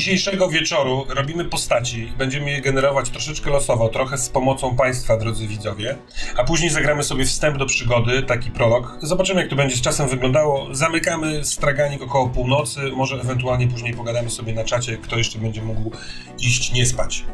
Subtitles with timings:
[0.00, 2.12] dzisiejszego wieczoru robimy postaci.
[2.18, 5.96] Będziemy je generować troszeczkę losowo, trochę z pomocą Państwa, drodzy widzowie.
[6.36, 8.98] A później zagramy sobie wstęp do przygody, taki prolog.
[9.02, 10.74] Zobaczymy, jak to będzie z czasem wyglądało.
[10.74, 12.80] Zamykamy straganik około północy.
[12.96, 15.90] Może ewentualnie później pogadamy sobie na czacie, kto jeszcze będzie mógł
[16.38, 17.24] iść nie spać.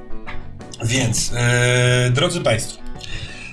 [0.85, 2.83] Więc, e, drodzy Państwo,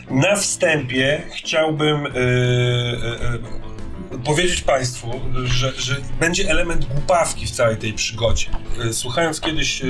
[0.09, 3.72] na wstępie chciałbym e, e,
[4.25, 5.11] powiedzieć Państwu,
[5.43, 8.47] że, że będzie element głupawki w całej tej przygodzie.
[8.89, 9.85] E, Słuchając kiedyś e,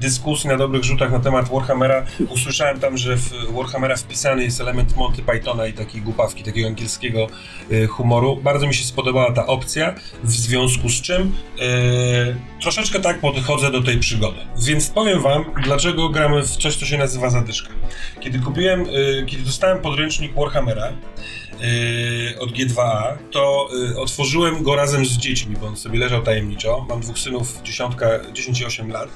[0.00, 4.96] dyskusji na dobrych rzutach na temat Warhammera, usłyszałem tam, że w Warhammera wpisany jest element
[4.96, 7.26] Monty Pythona i takiej głupawki, takiego angielskiego
[7.70, 8.36] e, humoru.
[8.36, 11.36] Bardzo mi się spodobała ta opcja, w związku z czym
[12.60, 14.38] troszeczkę tak podchodzę do tej przygody.
[14.66, 17.68] Więc powiem Wam, dlaczego gramy w coś, co się nazywa zadyszka.
[18.20, 18.86] Kiedy kupiłem,
[19.26, 20.92] kiedy dostałem podręcznik Warhammera,
[22.38, 26.86] od G2A, to yy, otworzyłem go razem z dziećmi, bo on sobie leżał tajemniczo.
[26.88, 29.08] Mam dwóch synów, dziesiątka, 10 i 8 lat.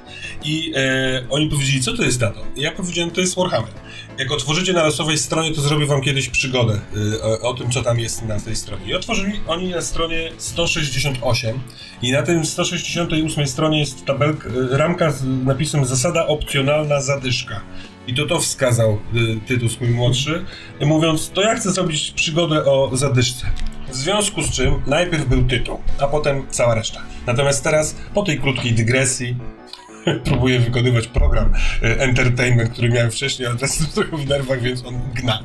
[0.44, 2.40] I yy, oni powiedzieli, co to jest tato?
[2.56, 3.70] I ja powiedziałem, to jest Warhammer.
[4.18, 7.82] Jak otworzycie na losowej stronie, to zrobię wam kiedyś przygodę yy, o, o tym, co
[7.82, 8.86] tam jest na tej stronie.
[8.86, 11.60] I otworzyli oni na stronie 168
[12.02, 17.60] i na tym 168 stronie jest tabelka, ramka z napisem zasada opcjonalna zadyszka.
[18.06, 20.44] I to to wskazał y, Tytus, mój młodszy,
[20.80, 23.46] mówiąc, to ja chcę zrobić przygodę o zadyszce.
[23.88, 27.02] W związku z czym najpierw był tytuł, a potem cała reszta.
[27.26, 29.36] Natomiast teraz, po tej krótkiej dygresji,
[30.24, 35.00] próbuję wykonywać program y, entertainment, który miałem wcześniej, ale teraz trochę w nerwach, więc on
[35.14, 35.42] gna.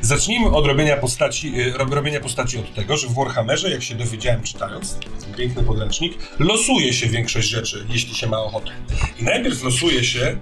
[0.00, 3.94] Zacznijmy od robienia postaci, y, rob- robienia postaci od tego, że w Warhammerze, jak się
[3.94, 4.98] dowiedziałem czytając
[5.36, 8.70] piękny podręcznik, losuje się większość rzeczy, jeśli się ma ochotę.
[9.20, 10.36] I najpierw losuje się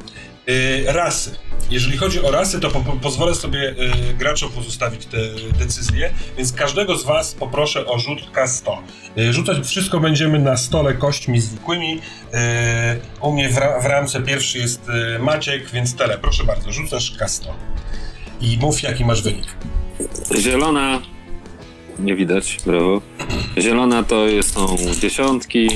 [0.48, 1.36] y, rasy.
[1.70, 3.74] Jeżeli chodzi o rasy, to po, po, pozwolę sobie y,
[4.18, 5.16] graczom pozostawić te
[5.58, 8.76] decyzje, więc każdego z Was poproszę o rzut K100.
[9.18, 11.94] Y, rzucać wszystko będziemy na stole kośćmi zwykłymi.
[11.98, 11.98] Y,
[13.20, 16.18] u mnie w, ra, w ramce pierwszy jest y, Maciek, więc tyle.
[16.18, 17.46] Proszę bardzo, rzucasz K100.
[18.40, 19.46] I mów, jaki masz wynik.
[20.38, 21.00] Zielona.
[21.98, 23.00] Nie widać, brawo.
[23.58, 25.68] Zielona to jest- są dziesiątki.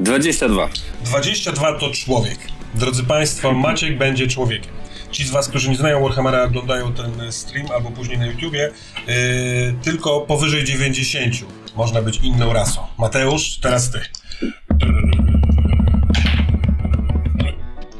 [0.00, 0.68] 22.
[1.04, 2.38] 22 to człowiek.
[2.74, 4.72] Drodzy Państwo, Maciek będzie człowiekiem.
[5.14, 8.70] Ci z Was, którzy nie znają Warhammera, oglądają ten stream albo później na YouTubie,
[9.06, 9.14] yy,
[9.82, 11.34] tylko powyżej 90
[11.76, 12.80] można być inną rasą.
[12.98, 14.00] Mateusz, teraz Ty.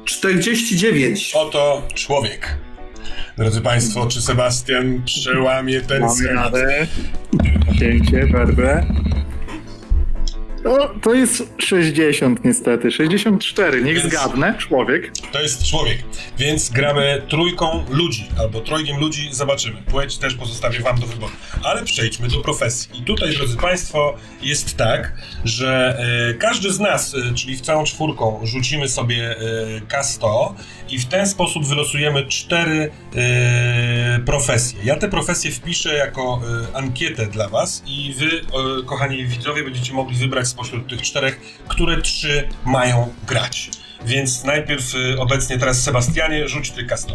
[0.05, 1.33] 49.
[1.35, 2.59] Oto człowiek.
[3.37, 6.45] Drodzy Państwo, czy Sebastian przełamie ten Mamy schemat?
[6.45, 6.87] radę.
[7.79, 8.87] Cięcie, werbę.
[10.65, 12.91] No, to jest 60 niestety.
[12.91, 13.83] 64.
[13.83, 14.55] Niech Więc- zgadnę.
[14.59, 15.13] Człowiek.
[15.33, 15.99] To jest człowiek,
[16.39, 19.83] więc gramy trójką ludzi, albo trojgiem ludzi, zobaczymy.
[19.83, 21.33] Płeć też pozostawię wam do wyboru.
[21.65, 23.01] Ale przejdźmy do profesji.
[23.01, 25.13] I tutaj, drodzy państwo, jest tak,
[25.45, 25.99] że
[26.31, 30.55] e, każdy z nas, e, czyli w całą czwórką, rzucimy sobie e, K100
[30.91, 34.79] i w ten sposób wylosujemy cztery e, profesje.
[34.85, 36.41] Ja te profesje wpiszę jako
[36.73, 41.41] e, ankietę dla was i wy, e, kochani widzowie, będziecie mogli wybrać spośród tych czterech,
[41.69, 43.71] które trzy mają grać.
[44.07, 47.13] Więc najpierw y, obecnie teraz Sebastianie, rzuć ty K100.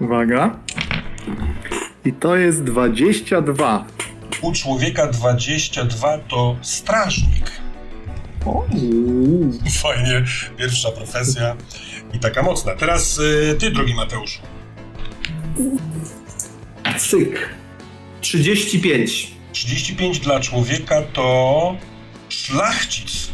[0.00, 0.56] Uwaga.
[2.04, 3.84] I to jest 22.
[4.42, 7.50] U człowieka 22 to strażnik.
[8.46, 8.66] O,
[9.82, 10.24] Fajnie,
[10.58, 11.56] pierwsza profesja
[12.12, 12.74] i taka mocna.
[12.74, 14.40] Teraz y, ty, drogi Mateuszu.
[16.98, 17.48] Cyk.
[18.20, 19.32] 35.
[19.52, 21.76] 35 dla człowieka to
[22.30, 23.28] szlachcic.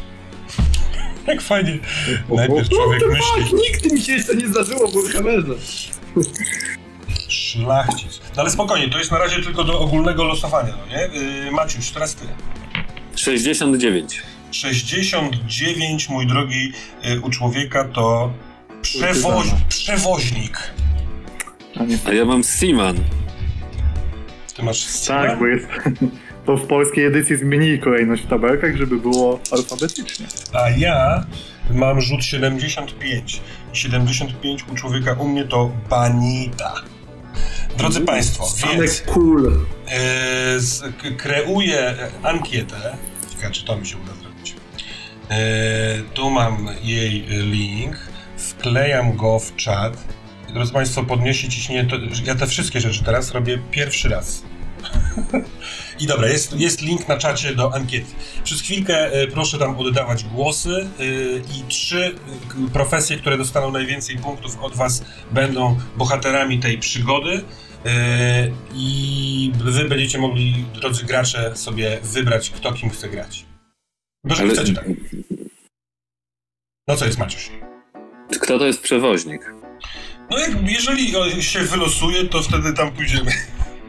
[1.27, 1.79] Jak fajnie.
[2.29, 3.55] Najpierw człowiek myśli.
[3.55, 5.55] Nigdy mi się jeszcze nie zdarzyło w Warhammerze.
[7.29, 8.21] Szlachcic.
[8.37, 11.21] No ale spokojnie, to jest na razie tylko do ogólnego losowania, no nie?
[11.45, 12.27] Yy, Maciuś, teraz ty.
[13.17, 14.23] 69.
[14.51, 16.73] 69, mój drogi,
[17.07, 18.33] y, u człowieka to
[18.83, 20.59] przewoź, przewoźnik.
[21.75, 21.79] a.
[22.05, 22.15] Tak.
[22.15, 22.97] Ja mam Seaman.
[24.57, 25.37] Ty masz Tak, Steama?
[25.37, 25.67] bo jest.
[26.47, 30.27] To w polskiej edycji zmienili kolejność w tabelkach, żeby było alfabetycznie.
[30.53, 31.27] A ja
[31.71, 33.41] mam rzut 75.
[33.73, 36.75] 75 u człowieka, u mnie to banita.
[37.79, 39.61] Drodzy Państwo, Stanek więc cool.
[41.03, 42.97] k- kreuję ankietę.
[43.31, 44.55] Ciekawe, czy to mi się uda zrobić.
[45.31, 45.37] E,
[46.15, 47.97] tu mam jej link,
[48.37, 50.05] wklejam go w czat.
[50.55, 51.85] Drodzy Państwo, podniesie ciśnienie.
[51.91, 54.43] To, ja te wszystkie rzeczy teraz robię pierwszy raz.
[56.01, 58.07] I dobra, jest, jest link na czacie do ankiety.
[58.45, 61.05] Przez chwilkę e, proszę tam oddawać głosy e,
[61.59, 62.15] i trzy
[62.67, 67.45] e, profesje, które dostaną najwięcej punktów od Was, będą bohaterami tej przygody.
[68.75, 73.45] I wy będziecie mogli, drodzy gracze, sobie wybrać, kto kim chce grać.
[74.23, 74.85] Chyba, że Ale chcecie tak.
[76.89, 77.51] No co jest, Maciuś?
[78.41, 79.53] Kto to jest przewoźnik?
[80.31, 83.33] No jak, jeżeli się wylosuje, to wtedy tam pójdziemy.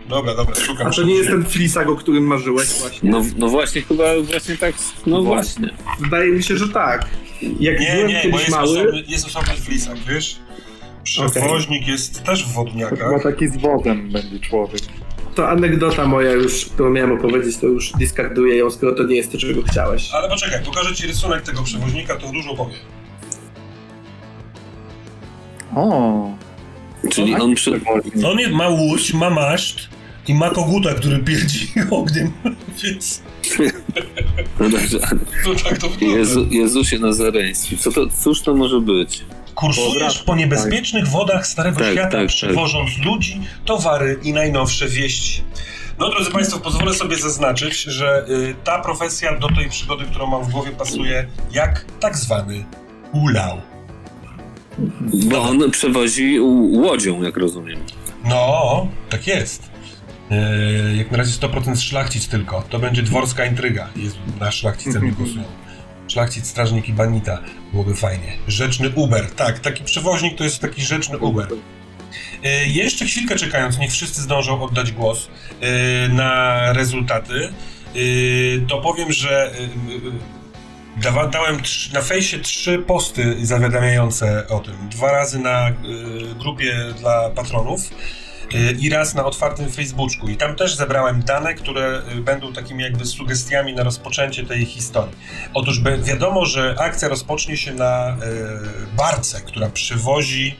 [0.09, 0.87] Dobra, dobra, szukam.
[0.87, 3.09] A to nie jest ten flisak, o którym marzyłeś właśnie?
[3.11, 4.75] No, no właśnie, chyba właśnie tak.
[5.05, 5.69] No właśnie.
[5.99, 7.07] Wydaje mi się, że tak.
[7.59, 10.35] Jak Nie, byłem nie, bo kiedyś jest mały, osobny, jest osobny flisak, wiesz?
[11.03, 12.99] Przewoźnik jest też w To wodniakach.
[12.99, 14.81] chyba taki z wozem będzie człowiek.
[15.35, 19.31] to anegdota moja już, którą miałem opowiedzieć, to już diskarduję ją, skoro to nie jest
[19.31, 20.11] to, czego chciałeś.
[20.13, 22.75] Ale poczekaj, pokażę ci rysunek tego przewoźnika, to dużo powie.
[25.75, 26.31] O,
[27.11, 27.71] Czyli on przy...
[27.71, 28.13] przewoźnik.
[28.25, 29.89] On ma łódź, ma maszt
[30.27, 32.31] i ma koguta, który pierdzi ogniem,
[32.83, 33.21] więc
[34.59, 34.99] No dobrze.
[35.43, 36.17] to tak to wygląda.
[36.17, 37.77] Jezu, Jezusie Nazareński.
[37.77, 39.25] Co to, cóż to może być?
[39.55, 42.27] Kursujesz po niebezpiecznych wodach Starego Tak, Świata, tak, tak.
[42.27, 45.43] przewożąc ludzi, towary i najnowsze wieści.
[45.99, 50.43] No, drodzy Państwo, pozwolę sobie zaznaczyć, że y, ta profesja do tej przygody, którą mam
[50.43, 52.65] w głowie, pasuje jak tak zwany
[53.13, 53.61] ulał.
[54.99, 56.39] Bo on przewozi
[56.71, 57.79] łodzią, jak rozumiem.
[58.25, 59.69] No, tak jest.
[60.31, 62.61] E, jak na razie 100% szlachcic tylko.
[62.69, 63.87] To będzie dworska intryga.
[63.95, 65.43] Jezu, na szlachcicę nie głosują.
[66.07, 67.39] Szlachcic, strażnik i banita.
[67.71, 68.37] Byłoby fajnie.
[68.47, 69.31] Rzeczny Uber.
[69.31, 71.47] Tak, taki przewoźnik to jest taki rzeczny Uber.
[72.43, 75.27] E, jeszcze chwilkę czekając, niech wszyscy zdążą oddać głos
[75.61, 77.49] e, na rezultaty,
[78.67, 79.51] to powiem, że
[81.01, 84.73] dawa, dałem trz- na fejsie trzy posty zawiadamiające o tym.
[84.89, 85.71] Dwa razy na
[86.39, 87.81] grupie dla patronów
[88.79, 90.29] i raz na otwartym Facebooku.
[90.29, 95.15] I tam też zebrałem dane, które e, będą takimi jakby sugestiami na rozpoczęcie tej historii.
[95.53, 98.15] Otóż wiadomo, że akcja rozpocznie się na e,
[98.97, 100.55] barce, która przywozi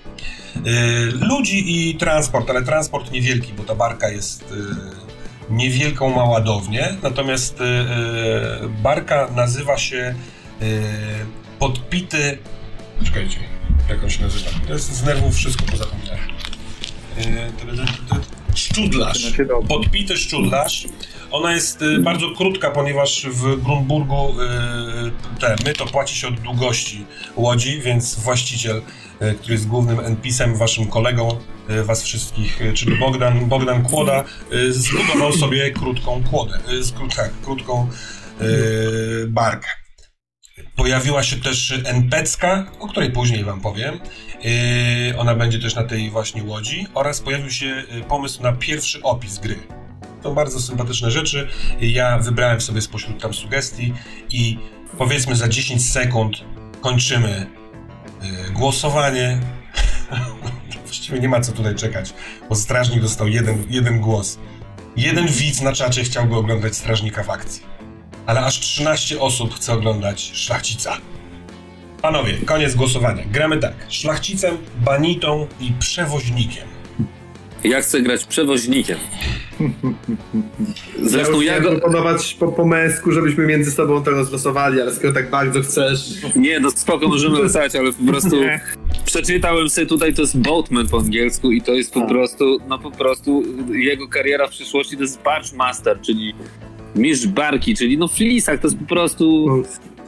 [1.14, 4.54] ludzi i transport, ale transport niewielki, bo ta barka jest
[5.50, 7.60] niewielką ma ładownię, natomiast
[8.70, 10.16] barka nazywa się
[11.60, 12.38] podpity...
[13.06, 13.40] Czekajcie,
[13.90, 14.50] jak on się nazywa?
[14.68, 16.37] To jest z nerwów wszystko try- try-
[18.56, 19.18] Szczudlarz.
[19.18, 19.68] Zaczyna się dobrze.
[19.68, 20.88] Podpity szczudlarz.
[21.32, 24.36] Ona jest y, bardzo krótka, ponieważ w Grunburgu
[25.38, 27.06] y, te myto płaci się od długości
[27.36, 28.82] łodzi, więc właściciel,
[29.40, 31.40] który jest głównym NPC-em, waszym kolegą,
[31.84, 34.24] was wszystkich, czyli Bogdan, Bogdan Kłoda,
[34.70, 36.60] zbudował sobie krótką kłodę,
[37.16, 37.88] tak, krótką
[39.28, 39.87] barkę.
[40.76, 44.00] Pojawiła się też NPC-ka, o której później wam powiem.
[44.44, 46.88] Yy, ona będzie też na tej właśnie łodzi.
[46.94, 49.56] Oraz pojawił się yy, pomysł na pierwszy opis gry.
[50.22, 51.48] To bardzo sympatyczne rzeczy.
[51.82, 53.94] Ja wybrałem sobie spośród tam sugestii
[54.30, 54.60] i
[54.98, 56.36] powiedzmy za 10 sekund
[56.82, 57.48] kończymy
[58.22, 59.40] yy, głosowanie.
[60.86, 62.14] Właściwie nie ma co tutaj czekać,
[62.50, 64.40] bo strażnik dostał jeden, jeden głos.
[64.96, 67.77] Jeden widz na czacie chciałby oglądać strażnika w akcji.
[68.28, 70.98] Ale aż 13 osób chce oglądać szlachcica.
[72.02, 73.24] Panowie, koniec głosowania.
[73.32, 73.74] Gramy tak.
[73.90, 76.68] Szlachcicem, banitą i przewoźnikiem.
[77.64, 78.98] Ja chcę grać przewoźnikiem.
[81.02, 81.70] Zresztą ja go...
[81.72, 86.00] proponować po, po męsku, żebyśmy między sobą to rozlosowali, ale skoro tak bardzo chcesz...
[86.36, 88.62] Nie, no spoko, możemy zostać, ale po prostu Nie.
[89.06, 92.08] przeczytałem sobie tutaj, to jest boatman po angielsku i to jest po A.
[92.08, 96.34] prostu, no po prostu jego kariera w przyszłości to jest barge master, czyli
[96.98, 99.64] mistrz barki, czyli no flisak, to jest po prostu, No.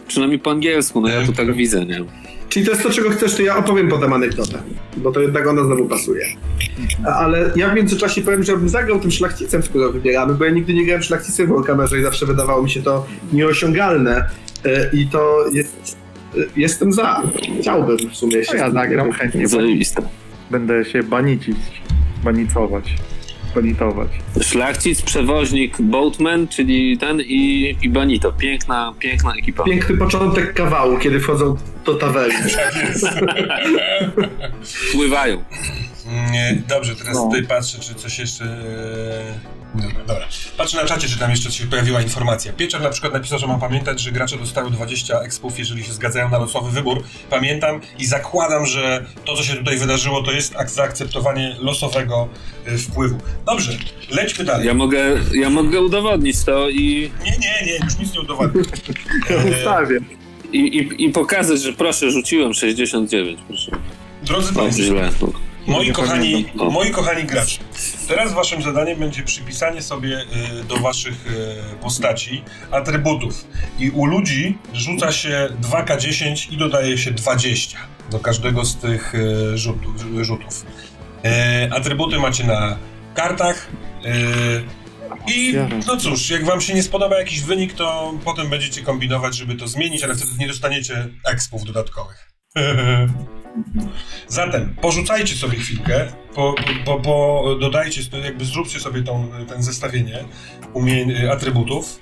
[0.07, 1.99] przynajmniej po angielsku, no ja to tak widzę, nie?
[2.49, 4.57] Czyli to jest to, czego chcesz, to ja opowiem potem anegdotę,
[4.97, 6.25] bo to jednak ona znowu pasuje.
[7.05, 10.51] A- Ale ja w międzyczasie powiem, że bym zagrał tym szlachcicem, skoro wybieramy, bo ja
[10.51, 14.25] nigdy nie grałem szlachcicem w Warhammerze i zawsze wydawało mi się to nieosiągalne
[14.65, 15.97] E, i to jest...
[16.37, 17.23] e, Jestem za.
[17.61, 18.51] Chciałbym w sumie się...
[18.53, 19.47] No ja zagram chętnie.
[19.47, 20.01] Zajebiste.
[20.51, 21.57] Będę się banicić,
[22.23, 22.95] banicować,
[23.55, 24.07] banitować.
[24.41, 28.31] Szlachcic, przewoźnik, boatman, czyli ten i, i Banito.
[28.33, 29.63] Piękna, piękna ekipa.
[29.63, 32.49] Piękny początek kawału, kiedy wchodzą do tawerny.
[34.91, 35.43] Pływają.
[36.31, 37.23] Nie, dobrze, teraz No.
[37.25, 38.45] tutaj patrzę, czy coś jeszcze...
[38.45, 40.27] e, Dobra, dobra.
[40.57, 42.53] Patrzę na czacie, czy tam jeszcze się pojawiła informacja.
[42.53, 46.29] Pieczar na przykład napisał, że mam pamiętać, że gracze dostają 20 expów, jeżeli się zgadzają
[46.29, 47.03] na losowy wybór.
[47.29, 52.29] Pamiętam i zakładam, że to, co się tutaj wydarzyło, to jest ak- zaakceptowanie losowego
[52.65, 53.17] e, wpływu.
[53.45, 53.71] Dobrze,
[54.11, 54.67] lećmy dalej.
[54.67, 58.61] Ja mogę, ja mogę udowodnić to i, Nie, nie, nie, już nic nie udowodnię.
[59.59, 59.99] Ustawię.
[60.53, 63.71] i, i, i pokazać, że proszę, rzuciłem 69, proszę.
[64.23, 65.31] Drodzy Państwo.
[65.69, 66.67] Moi kochani, pamiętam.
[66.67, 66.71] O.
[66.71, 67.59] moi kochani gracze,
[68.07, 70.21] teraz waszym zadaniem będzie przypisanie sobie
[70.61, 73.47] y, do waszych y, postaci atrybutów.
[73.79, 77.77] I u ludzi rzuca się 2K10 i dodaje się 20
[78.11, 79.95] do każdego z tych y, rzutów.
[80.21, 80.65] rzutów.
[81.65, 82.77] Y, atrybuty macie na
[83.15, 83.69] kartach.
[84.05, 84.63] y,
[85.27, 85.53] I
[85.87, 89.67] no cóż, jak wam się nie spodoba jakiś wynik, to potem będziecie kombinować, żeby to
[89.67, 92.31] zmienić, ale wtedy nie dostaniecie expów dodatkowych.
[94.27, 100.23] Zatem porzucajcie sobie chwilkę, po, po, po dodajcie, jakby zróbcie sobie tą, ten zestawienie
[100.73, 101.99] umie- atrybutów,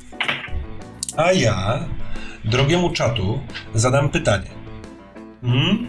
[1.17, 1.85] a ja
[2.45, 3.39] drogiemu czatu
[3.73, 4.47] zadam pytanie.
[5.41, 5.87] Hmm?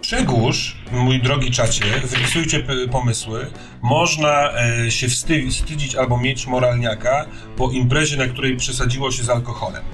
[0.00, 3.46] Przegłóż, mój drogi czacie, wypisujcie pomysły.
[3.82, 7.26] Można e, się wsty- wstydzić albo mieć moralniaka
[7.56, 9.84] po imprezie, na której przesadziło się z alkoholem.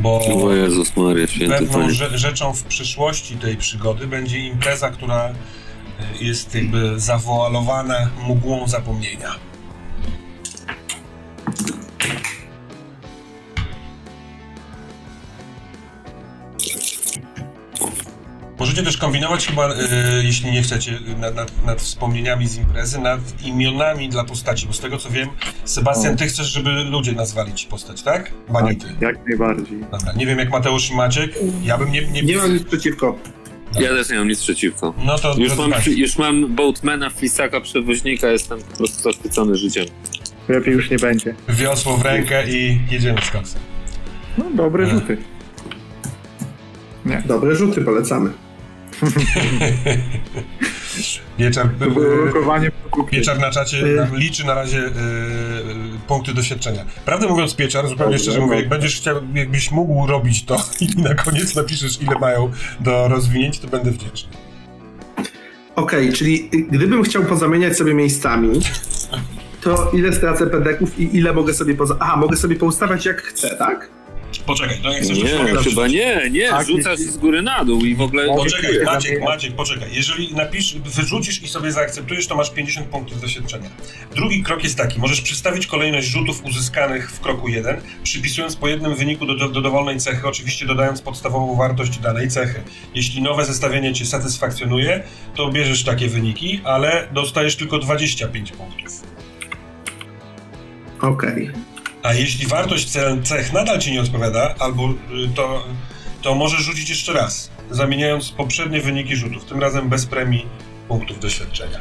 [0.00, 1.90] Bo O Jezus Maria, święty pewną Panie.
[1.90, 5.34] rze- rzeczą w przyszłości tej przygody będzie impreza, która e,
[6.24, 9.34] jest jakby zawoalowana mgłą zapomnienia.
[18.60, 19.74] Możecie też kombinować chyba, e,
[20.22, 24.80] jeśli nie chcecie, nad, nad, nad wspomnieniami z imprezy, nad imionami dla postaci, bo z
[24.80, 25.28] tego co wiem,
[25.64, 28.30] Sebastian, ty chcesz, żeby ludzie nazwali ci postać, tak?
[28.48, 28.86] Banie ty.
[29.00, 29.80] Jak najbardziej.
[29.80, 32.06] Dobra, nie wiem jak Mateusz i Maciek, ja bym nie...
[32.06, 33.18] Nie, Nie mam nic przeciwko.
[33.80, 34.94] Ja też nie mam nic przeciwko.
[35.04, 39.56] No to Już drodzy mam, Państwo, już mam boatmana, flisaka, przewoźnika, jestem po prostu zachwycony
[39.56, 39.86] życiem.
[40.48, 41.34] Lepiej już nie będzie.
[41.48, 43.60] wiosło w rękę i jedziemy z koksem.
[44.38, 45.16] No, dobre rzuty.
[47.04, 47.22] Nie.
[47.26, 48.30] Dobre rzuty polecamy.
[51.38, 51.68] Wieczar,
[52.90, 53.16] kupie.
[53.16, 54.90] Pieczar na czacie nam liczy na razie y, y,
[56.08, 56.84] punkty doświadczenia.
[57.04, 61.14] Prawdę mówiąc, Pieczar, zupełnie szczerze mówię, jak będziesz chciał, jakbyś mógł robić to i na
[61.14, 64.30] koniec napiszesz, ile mają do rozwinięć, to będę wdzięczny.
[65.76, 68.60] Okej, czyli y, gdybym chciał pozamieniać sobie miejscami,
[69.60, 71.96] to ile stracę pedeków i ile mogę sobie poza...
[72.00, 73.99] Aha, mogę sobie poustawiać jak chcę, tak?
[74.38, 77.80] Poczekaj, no jak chcesz, to Nie, chyba nie, nie, Tak, rzucasz z góry na dół
[77.84, 78.26] i w ogóle...
[78.26, 78.70] Poczekaj.
[78.84, 79.22] Maciek.
[79.22, 79.88] Maciek, poczekaj.
[79.92, 83.70] Jeżeli napisz, wyrzucisz i sobie zaakceptujesz, to masz 50 punktów doświadczenia.
[84.14, 88.94] Drugi krok jest taki, możesz przystawić kolejność rzutów uzyskanych w kroku 1, przypisując po jednym
[88.94, 92.62] wyniku do, do, do dowolnej cechy, oczywiście dodając podstawową wartość danej cechy.
[92.94, 95.02] Jeśli nowe zestawienie cię satysfakcjonuje,
[95.34, 99.02] to bierzesz takie wyniki, ale dostajesz tylko 25 punktów.
[101.00, 101.50] Okej.
[102.02, 104.94] A jeśli wartość ce- cech nadal ci nie odpowiada, albo y,
[105.34, 105.64] to,
[106.22, 110.46] to możesz rzucić jeszcze raz, zamieniając poprzednie wyniki rzutów, tym razem bez premii
[110.88, 111.80] punktów doświadczenia.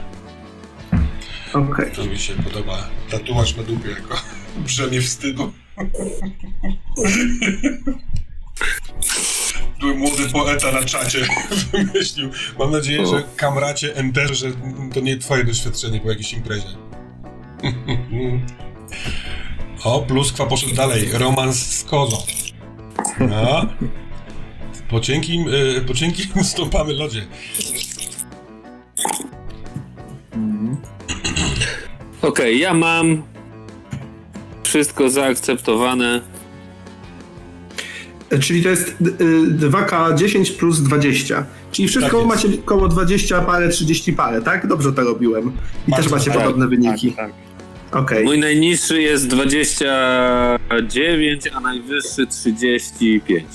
[1.54, 1.92] Okej.
[1.92, 4.22] To mi się podoba tatuaż na dupie jako
[4.66, 5.54] brzemię wstydu.
[9.80, 11.20] Były młody poeta na czacie
[11.72, 12.30] wymyślił.
[12.60, 14.48] Mam nadzieję, że kamracie Enter, że
[14.94, 16.68] to nie twoje doświadczenie po jakiejś imprezie.
[19.84, 21.10] O, pluskwa poszedł dalej.
[21.14, 22.18] Romans z kozą.
[23.20, 23.66] No.
[24.90, 27.26] Po cienkim, y, po cienkim stopamy lodzie.
[30.34, 30.78] Mhm.
[32.22, 33.22] Okej, ja mam
[34.64, 36.22] wszystko zaakceptowane.
[38.30, 39.16] E, Czyli to jest y,
[39.58, 41.46] 2K10 plus 20.
[41.72, 42.46] Czyli wszystko Tak jest.
[42.46, 44.68] macie koło 20 parę, 30 parę, tak?
[44.68, 45.52] Dobrze to robiłem.
[45.88, 47.12] I Bardzo też macie tak, podobne wyniki.
[47.12, 47.49] Tak, tak.
[47.92, 48.26] Okej.
[48.26, 53.46] Mój najniższy jest 29, a najwyższy 35.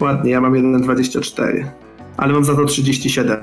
[0.00, 1.64] Ładnie, ja mam 1,24.
[2.16, 3.36] Ale mam za to 37.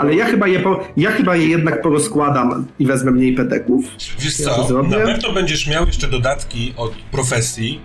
[0.00, 3.84] Ale ja chyba je, po, ja chyba je jednak porozkładam i wezmę mniej pedeków.
[4.20, 7.80] Wiesz Ja co, na pewno będziesz miał jeszcze dodatki od profesji,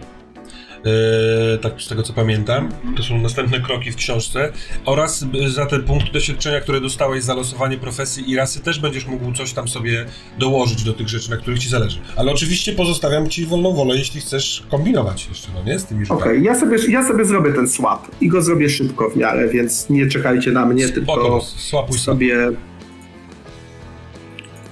[0.86, 4.52] Yy, tak z tego co pamiętam, to są następne kroki w książce,
[4.86, 9.06] oraz y, za te punkty doświadczenia, które dostałeś za losowanie profesji i rasy, też będziesz
[9.06, 10.06] mógł coś tam sobie
[10.40, 12.00] dołożyć do tych rzeczy, na których ci zależy.
[12.16, 15.80] Ale oczywiście pozostawiam ci wolną wolę, jeśli chcesz kombinować jeszcze, no nie?
[15.80, 16.44] Z tymi Okej, rzutami.
[16.46, 20.08] ja, sobie, ja sobie zrobię ten swap i go zrobię szybko w miarę, więc nie
[20.08, 22.36] czekajcie na mnie, Spoko, tylko słapuj sobie.
[22.36, 22.58] sobie...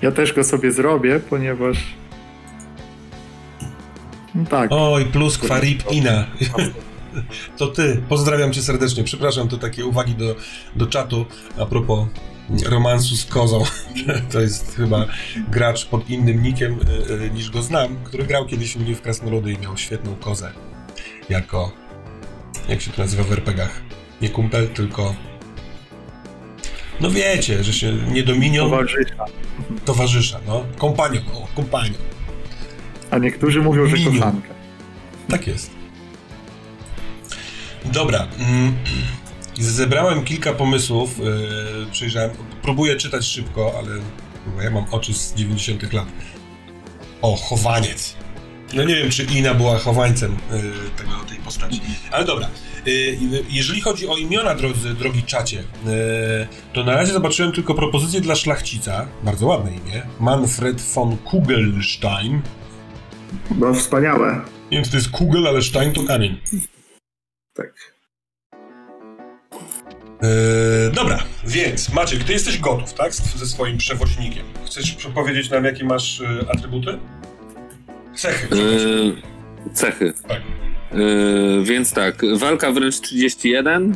[0.01, 1.77] Ja też go sobie zrobię, ponieważ...
[4.35, 4.69] No tak.
[4.73, 6.25] Oj, pluskwa, rip, ina.
[7.57, 9.03] To ty, pozdrawiam cię serdecznie.
[9.03, 10.35] Przepraszam, to takie uwagi do,
[10.75, 11.25] do czatu
[11.59, 12.07] a propos
[12.65, 13.63] romansu z kozą.
[14.31, 15.05] To jest chyba
[15.51, 19.01] gracz pod innym nikiem y, y, niż go znam, który grał kiedyś u mnie w
[19.01, 20.51] Krasnoludy i miał świetną kozę.
[21.29, 21.71] Jako,
[22.69, 23.81] jak się to nazywa w RPGach?
[24.21, 25.15] Nie kumpel, tylko...
[27.01, 29.25] No wiecie, że się nie dominion, Towarzysza.
[29.85, 30.65] towarzysza, no.
[30.77, 32.12] Kompanion, o, kompanion.
[33.13, 34.13] A niektórzy mówią, że Minion.
[34.13, 34.53] kochanka.
[35.29, 35.71] Tak jest.
[37.85, 38.27] Dobra.
[38.39, 38.73] mm,
[39.59, 41.17] Zebrałem kilka pomysłów.
[41.17, 41.25] Yy,
[41.91, 42.31] przejrzałem.
[42.61, 43.89] Próbuję czytać szybko, ale
[44.55, 45.93] bo ja mam oczy z 90.
[45.93, 46.07] lat.
[47.21, 48.15] O, chowaniec.
[48.73, 50.61] No nie wiem, czy Ina była chowańcem yy,
[50.97, 51.81] tego, tej postaci.
[52.11, 52.49] Ale dobra.
[52.85, 53.17] Yy,
[53.49, 55.63] jeżeli chodzi o imiona, drodzy, drogi czacie,
[56.73, 59.07] to na razie zobaczyłem tylko propozycję dla szlachcica.
[59.23, 60.01] Bardzo ładne imię.
[60.19, 62.41] Manfred von Kugelstein.
[63.59, 64.41] No wspaniałe.
[64.71, 66.41] Nie wiem, czy to jest kugel, ale Stein to kamień.
[67.53, 67.73] Tak.
[70.21, 73.13] Yy, dobra, więc Maciek, ty jesteś gotów, tak?
[73.15, 74.45] Z- Ze swoim przewoźnikiem.
[74.65, 76.99] Chcesz powiedzieć nam, jakie masz y, atrybuty?
[78.15, 78.55] Cechy.
[78.55, 79.15] Yy,
[79.73, 80.13] cechy.
[80.27, 80.41] Tak.
[80.93, 83.95] Yy, więc tak, walka wręcz 31,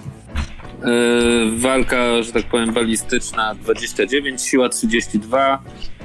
[0.86, 5.97] yy, walka, że tak powiem, balistyczna 29, siła 32, yy,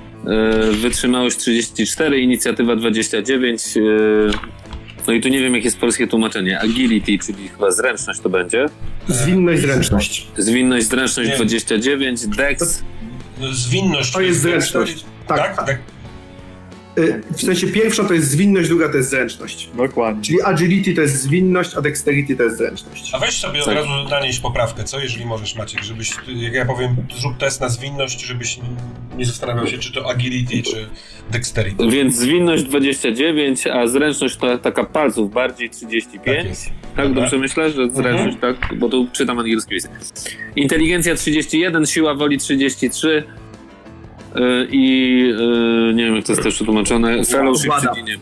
[0.73, 3.76] wytrzymałość 34, inicjatywa 29.
[3.76, 4.31] Yy,
[5.07, 6.61] no i tu nie wiem, jakie jest polskie tłumaczenie.
[6.61, 8.67] Agility, czyli chyba zręczność to będzie.
[9.09, 10.26] Zwinność, zręczność.
[10.38, 11.37] Zwinność, zręczność Nie.
[11.37, 12.83] 29, dex.
[13.41, 14.12] No, Zwinność.
[14.12, 15.05] To jest zręczność.
[15.26, 15.67] Tak, Tak.
[15.67, 15.79] tak.
[16.99, 19.69] Y, W sensie pierwsza to jest zwinność, druga to jest zręczność.
[19.77, 20.23] Dokładnie.
[20.23, 23.11] Czyli agility to jest zwinność, a dexterity to jest zręczność.
[23.15, 23.75] A weź sobie od Tak.
[23.75, 25.01] razu nanieść poprawkę, co?
[25.01, 28.59] Jeżeli możesz, Maciek, żebyś, jak ja powiem, zrób test na zwinność, żebyś
[29.19, 30.89] nie zastanawiał się, czy to agility, czy
[31.31, 31.91] dexterity.
[31.91, 36.25] Więc zwinność 29, a zręczność to taka palców bardziej 35.
[36.25, 36.71] Tak Tak, jest.
[36.97, 37.09] Dobra.
[37.23, 38.57] dobrze myślę, że zręczność, tak?
[38.79, 39.75] Bo tu czytam angielski.
[40.57, 43.42] Inteligencja 31, siła woli 33 yy,
[44.71, 45.09] i
[45.39, 47.25] yy, nie wiem jak to jest też przetłumaczone.
[47.25, 47.95] Fellowship Ogłada.
[48.01, 48.17] nie.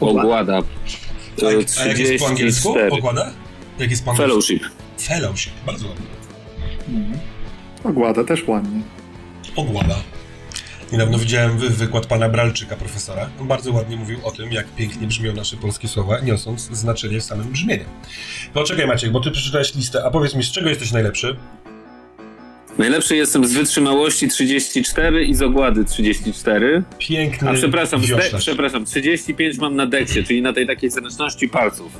[0.00, 0.22] Ogłada.
[0.22, 0.58] Ogłada.
[0.58, 2.68] A, Yy, a jak jest po angielsku?
[2.68, 2.90] 34.
[2.90, 3.32] Pokłada?
[3.78, 4.28] Jak jest po angielsku?
[4.30, 4.62] Fellowship.
[5.00, 5.52] Fellowship.
[5.66, 6.06] Bardzo ładnie.
[6.88, 7.18] Mhm.
[7.84, 8.80] Ogłada też ładnie.
[9.56, 9.94] Ogłada.
[10.92, 13.28] Niedawno widziałem wy- wykład pana Bralczyka, profesora.
[13.40, 17.24] On bardzo ładnie mówił o tym, jak pięknie brzmią nasze polskie słowa, niosąc znaczenie w
[17.24, 17.84] samym brzmieniu.
[18.54, 21.36] Poczekaj Maciek, bo ty przeczytałeś listę, a powiedz mi, z czego jesteś najlepszy?
[22.78, 26.82] Najlepszy jestem z wytrzymałości 34 i z ogłady 34.
[26.98, 28.42] Piękny A przepraszam, z de- wioślarz.
[28.42, 31.92] przepraszam, 35 mam na deksie, czyli na tej takiej zręczności palców.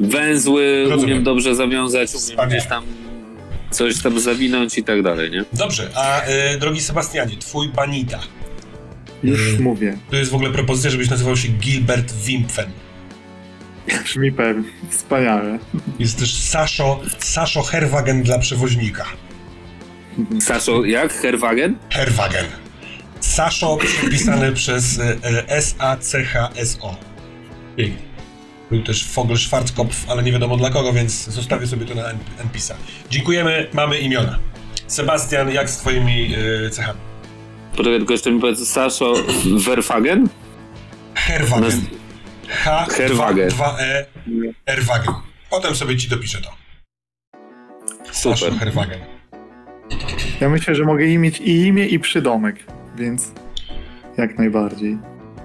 [0.00, 1.04] Węzły Rozumiem.
[1.04, 2.48] umiem dobrze zawiązać, umiem Wspaniale.
[2.56, 2.84] gdzieś tam
[3.70, 5.44] coś tam zawinąć i tak dalej, nie?
[5.52, 8.20] Dobrze, a e, drogi Sebastianie, twój Banita.
[9.22, 9.62] Już Mhm.
[9.62, 9.98] mówię.
[10.10, 12.70] To jest w ogóle propozycja, żebyś nazywał się Gilbert Wimpfen.
[14.04, 14.64] Brzmi pewnie.
[14.90, 15.58] Wspaniale.
[15.98, 19.04] Jest też Saszo, Saszo Herwagen dla przewoźnika.
[20.40, 21.12] Saszo, jak?
[21.12, 21.76] Herwagen?
[21.90, 22.44] Herwagen.
[23.20, 26.96] Saszo przepisany przez e, e, S-A-C-H-S-O.
[28.70, 32.18] Był też Fogel Schwarzkopf, ale nie wiadomo dla kogo, więc zostawię sobie to na N-
[32.38, 32.74] NPisa.
[33.10, 34.38] Dziękujemy, mamy imiona.
[34.86, 36.34] Sebastian, jak z twoimi
[36.66, 37.00] e, cechami?
[37.76, 39.14] Poczekaj, tylko jeszcze mi powiedz, Saszo
[39.66, 40.28] Verfagen?
[41.14, 41.80] Herwagen.
[42.48, 43.48] H, Herwagen.
[43.50, 44.04] 2E,
[44.66, 45.14] Herwagen.
[45.50, 46.50] Potem sobie ci dopiszę to.
[48.12, 48.58] Saszo Super.
[48.58, 49.00] Herwagen.
[50.40, 52.56] Ja myślę, że mogę mieć i imię, i przydomek,
[52.96, 53.32] więc
[54.18, 54.98] jak najbardziej.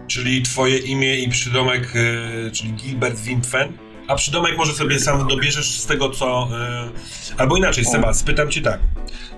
[0.07, 3.73] Czyli twoje imię i przydomek, e, czyli Gilbert Wimpfen.
[4.07, 6.49] A przydomek może sobie sam dobierzesz z tego, co...
[6.61, 6.89] e,
[7.37, 8.79] albo inaczej, Seba, spytam cię tak.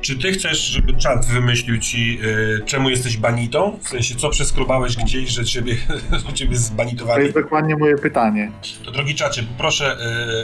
[0.01, 2.19] Czy ty chcesz, żeby czat wymyślił ci,
[2.59, 3.79] e, czemu jesteś banitą?
[3.83, 5.75] W sensie, co przeskrobałeś gdzieś, że ciebie,
[6.27, 7.23] że ciebie To zbanitowali?
[7.23, 8.51] jest dokładnie moje pytanie.
[8.85, 9.97] To drogi czacie, proszę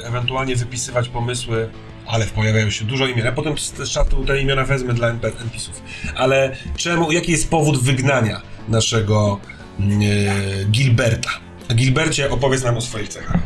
[0.03, 1.69] e, ewentualnie wypisywać pomysły,
[2.07, 3.25] ale pojawiają się dużo imion.
[3.25, 5.81] Ja potem z czatu te imiona wezmę dla NP NPC-ów.
[6.15, 9.39] Ale czemu, jaki jest powód wygnania naszego
[9.79, 11.29] mm, e, Gilberta?
[11.75, 13.37] Gilbercie, opowiedz nam o swoich cechach.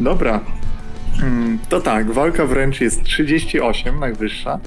[0.00, 0.40] Dobra.
[1.22, 4.58] Mm, To tak, walka wręcz jest 38, najwyższa.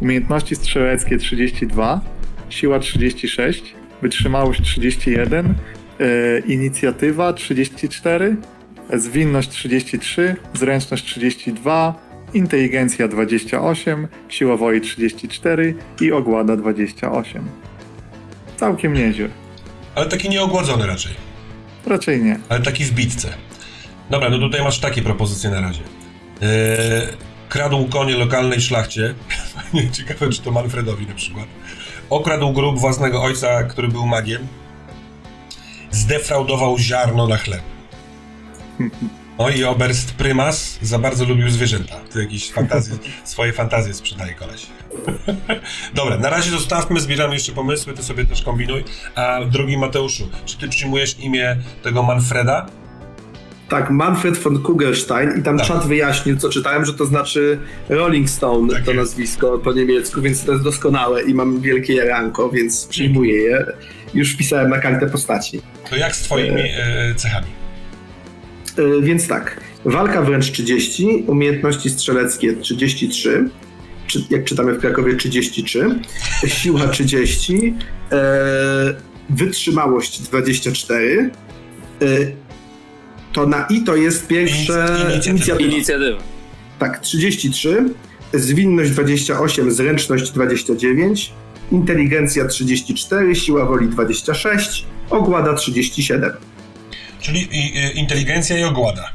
[0.00, 2.00] Umiejętności strzeleckie 32,
[2.48, 5.54] siła 36, wytrzymałość 31,
[6.00, 8.36] e, inicjatywa 34,
[8.94, 11.94] zwinność 33, zręczność 32,
[12.34, 17.48] inteligencja 28, siła woli 34 i ogłada 28.
[18.56, 19.28] Całkiem nieźle.
[19.94, 21.12] Ale taki nieogłodzony raczej,
[21.86, 22.38] Raczej nie.
[22.48, 23.28] ale taki w bitce.
[24.10, 25.82] Dobra, no tutaj masz takie propozycje na razie.
[26.42, 26.46] E,
[27.48, 29.14] kradł konie lokalnej szlachcie.
[29.92, 31.46] Ciekawe, czy to Manfredowi na przykład.
[32.10, 34.46] Okradł grób własnego ojca, który był magiem.
[35.90, 37.62] Zdefraudował ziarno na chleb.
[39.38, 41.94] No i oberst prymas za bardzo lubił zwierzęta.
[42.12, 44.66] Tu jakieś fantazje, swoje fantazje sprzedaje koleś.
[45.94, 48.84] Dobra, na razie zostawmy, zbieramy jeszcze pomysły, ty sobie też kombinuj.
[49.14, 52.66] A drogi Mateuszu, czy ty przyjmujesz imię tego Manfreda?
[53.68, 55.66] Tak, Manfred von Kugelstein i tam Tak.
[55.66, 57.58] czat wyjaśnił, co czytałem, że to znaczy
[57.88, 59.02] Rolling Stone, Tak to jest.
[59.02, 63.66] nazwisko po niemiecku, więc to jest doskonałe i mam wielkie jaranko, więc przyjmuję je.
[64.14, 65.60] Już wpisałem na kartę postaci.
[65.90, 67.46] To jak z twoimi e, cechami?
[68.78, 73.48] Yy, więc tak, walka wręcz 30, umiejętności strzeleckie 33,
[74.06, 76.00] czy, jak czytamy w Krakowie 33,
[76.46, 77.74] siła 30,
[78.12, 78.94] e,
[79.30, 81.30] wytrzymałość 24,
[82.02, 82.06] e,
[83.32, 85.30] to na i to jest pierwsze Inic- inicjatywa.
[85.30, 85.60] inicjatywa.
[85.76, 86.22] Inicjatywa.
[86.78, 87.84] Tak, 33,
[88.34, 91.32] zwinność 28, zręczność 29,
[91.72, 96.30] inteligencja 34, siła woli 26, ogłada 37.
[97.26, 99.10] Czyli i, i, inteligencja i ogłada.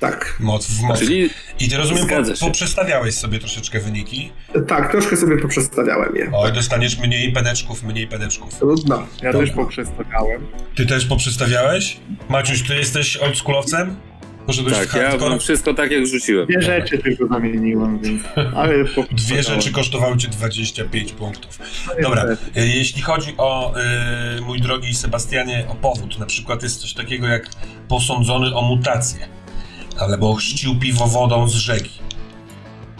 [0.00, 0.36] Tak.
[0.40, 0.98] Moc w moc.
[0.98, 4.32] Czyli I ty rozumiem, po, poprzestawiałeś sobie troszeczkę wyniki.
[4.68, 6.30] Tak, troszkę sobie poprzestawiałem je.
[6.34, 8.54] Oj, dostaniesz mniej pedeczków, mniej pedeczków.
[8.58, 9.06] Trudno.
[9.22, 9.46] Ja Dobra.
[9.46, 10.46] też poprzestawiałem.
[10.74, 11.96] Ty też poprzestawiałeś?
[12.28, 13.96] Maciuś, ty jesteś oldschoolowcem?
[14.50, 15.30] Poszedłeś w tak, ja hardcore?
[15.30, 16.46] mam wszystko tak, jak rzuciłem.
[16.46, 18.22] Dwie rzeczy tylko zamieniłem, więc...
[18.56, 19.44] Ale Dwie poprzestawiałem.
[19.44, 21.58] rzeczy kosztowały cię 25 punktów.
[22.02, 22.24] Dobra,
[22.56, 27.26] e, jeśli chodzi o, e, mój drogi Sebastianie, o powód, na przykład jest coś takiego
[27.26, 27.50] jak
[27.88, 29.28] posądzony o mutację,
[29.98, 32.00] albo chrzcił piwo wodą z rzeki,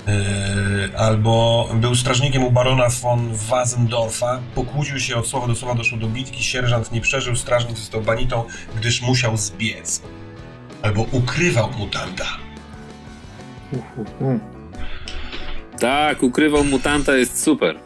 [0.09, 5.99] e, albo był strażnikiem u barona von Wasendorfa, pokłócił się od słowa do słowa, doszło
[5.99, 8.45] do bitki, sierżant nie przeżył, strażnik został banitą,
[8.77, 10.03] gdyż musiał zbiec.
[10.83, 12.25] Albo ukrywał mutanta.
[15.81, 17.77] Tak, ukrywał mutanta jest super.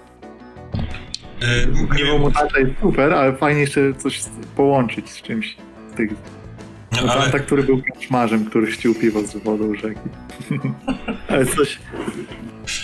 [1.42, 4.20] E, nie Ukrywał mutanta jest super, ale fajnie jeszcze coś
[4.56, 5.56] połączyć z czymś
[5.92, 10.08] z tych no, mutanta, ale który był kaczmarzem, który chcił piwo z wodą rzeki.
[11.28, 11.78] ale coś...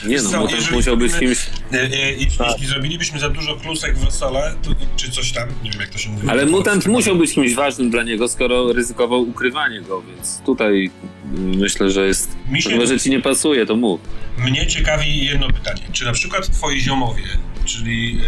[0.06, 1.46] Nie no, co, mutant jeżeli musiał być robimy- kimś...
[1.72, 2.48] E, e, jeśli, Tak.
[2.52, 5.98] jeśli zrobilibyśmy za dużo klusek w rosole, to, czy coś tam, nie wiem jak to
[5.98, 6.28] się mówi.
[6.30, 10.90] Ale mutant musiał być kimś ważnym dla niego, skoro ryzykował ukrywanie go, więc tutaj
[11.24, 12.30] mm, myślę, że jest...
[12.50, 14.00] Mi się- że ci nie pasuje, to mów.
[14.38, 15.82] Mnie ciekawi jedno pytanie.
[15.92, 17.22] Czy na przykład twoi ziomowie,
[17.64, 18.18] czyli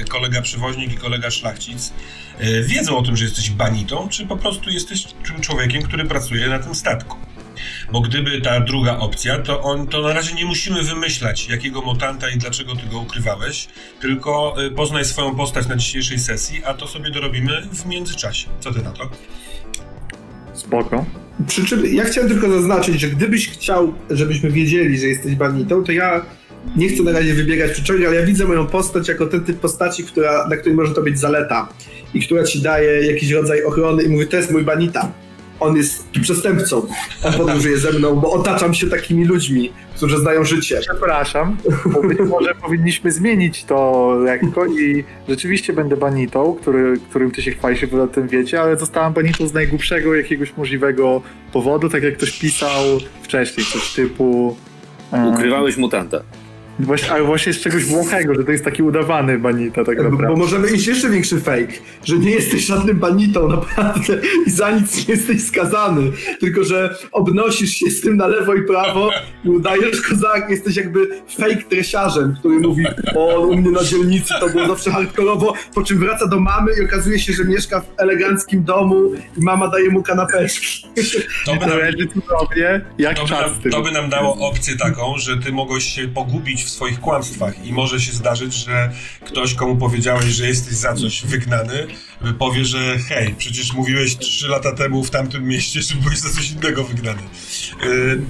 [0.00, 1.92] e, kolega przewoźnik i kolega szlachcic,
[2.38, 6.48] e, wiedzą o tym, że jesteś banitą, czy po prostu jesteś czł- człowiekiem, który pracuje
[6.48, 7.16] na tym statku?
[7.92, 12.30] Bo gdyby ta druga opcja, to, on, to na razie nie musimy wymyślać, jakiego mutanta
[12.30, 13.68] i dlaczego ty go ukrywałeś,
[14.00, 18.48] tylko e, poznaj swoją postać na dzisiejszej sesji, a to sobie dorobimy w międzyczasie.
[18.60, 19.10] Co ty na to?
[20.52, 21.04] Spoko.
[21.46, 25.92] Przy czym ja chciałem tylko zaznaczyć, że gdybyś chciał, żebyśmy wiedzieli, że jesteś banitą, to
[25.92, 26.26] ja
[26.76, 30.04] nie chcę na razie wybiegać przyczółek, ale ja widzę moją postać jako ten typ postaci,
[30.04, 31.68] która, na której może to być zaleta
[32.14, 35.12] i która ci daje jakiś rodzaj ochrony i mówi, to jest mój banita.
[35.62, 36.86] On jest przestępcą.
[37.24, 40.78] On podróżuje ze mną, bo otaczam się takimi ludźmi, którzy znają życie.
[40.80, 47.42] Przepraszam, bo być może powinniśmy zmienić to lekko i rzeczywiście będę banitą, który, którym ty
[47.42, 51.22] się chwalisz, wy o tym wiecie, ale zostałam banitą z najgłupszego jakiegoś możliwego
[51.52, 52.82] powodu, tak jak ktoś pisał
[53.22, 54.56] wcześniej, coś typu...
[55.12, 56.20] e, Ukrywałeś mutanta.
[56.78, 60.10] Właśnie, ale właśnie z czegoś błahego, że to jest taki udawany banita tak Bo, bo
[60.10, 60.36] naprawdę.
[60.36, 61.72] możemy iść jeszcze większy fake,
[62.04, 67.70] że nie jesteś żadnym banitą naprawdę i za nic nie jesteś skazany, tylko że obnosisz
[67.70, 69.10] się z tym na lewo i prawo
[69.44, 74.48] i udajesz kozak, jesteś jakby fake tresiarzem, który mówi o u mnie na dzielnicy to
[74.48, 78.64] było zawsze hardkorowo, po czym wraca do mamy i okazuje się, że mieszka w eleganckim
[78.64, 80.86] domu i mama daje mu kanapeczki.
[81.44, 81.78] To by To nam,
[82.98, 86.61] jak to by, nam, to by nam dało opcję taką, że ty mogłeś się pogubić
[86.64, 88.90] w swoich kłamstwach i może się zdarzyć, że
[89.26, 91.86] ktoś, komu powiedziałeś, że jesteś za coś wygnany,
[92.38, 96.50] powie, że hej, przecież mówiłeś trzy lata temu w tamtym mieście, że byłeś za coś
[96.50, 97.22] innego wygnany.
[97.84, 98.22] Yy,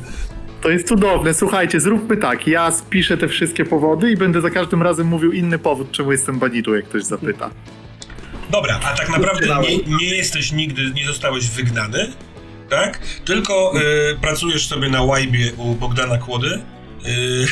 [0.63, 1.35] To jest cudowne.
[1.35, 2.47] Słuchajcie, zróbmy tak.
[2.47, 6.39] Ja spiszę te wszystkie powody i będę za każdym razem mówił inny powód, czemu jestem
[6.39, 7.51] banitą, jak ktoś zapyta.
[8.51, 12.13] Dobra, a tak naprawdę nie, nie jesteś nigdy, nie zostałeś wygnany,
[12.71, 12.99] tak?
[13.25, 13.73] Tylko
[14.13, 16.63] y, pracujesz sobie na łajbie u Bogdana Kłody.
[17.07, 17.47] Y,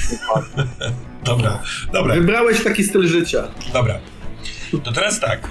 [1.25, 3.49] dobra, dobra, Wybrałeś taki styl życia.
[3.73, 3.99] dobra.
[4.85, 5.51] To teraz tak,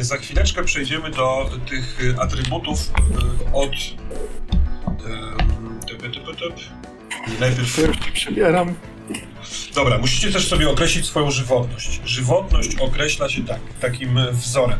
[0.00, 3.72] y, za chwileczkę przejdziemy do tych atrybutów y, od...
[3.72, 3.78] y,
[5.86, 6.02] typ.
[7.40, 7.76] Najpierw
[8.12, 8.74] przybieram.
[9.74, 12.00] Dobra, musicie też sobie określić swoją żywotność.
[12.04, 14.78] Żywotność określa się tak, takim wzorem.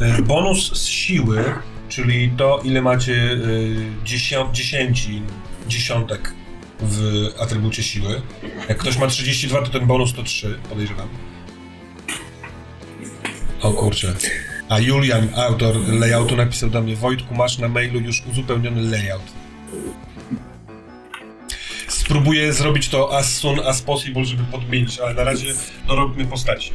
[0.00, 1.44] E, Bonus z siły,
[1.88, 3.38] czyli to, ile macie
[4.04, 5.22] dziesią- dziesięci,
[5.68, 6.34] dziesiątek
[6.82, 8.22] w atrybucie siły.
[8.68, 11.08] Jak ktoś ma 32, to ten bonus to 3, podejrzewam.
[13.60, 14.14] O kurczę.
[14.68, 19.22] A Julian, autor layoutu, napisał do mnie Wojtku, masz na mailu już uzupełniony layout.
[21.88, 25.54] Spróbuję zrobić to as soon as possible, żeby podmienić, ale na razie
[25.88, 26.72] no, robimy postaci.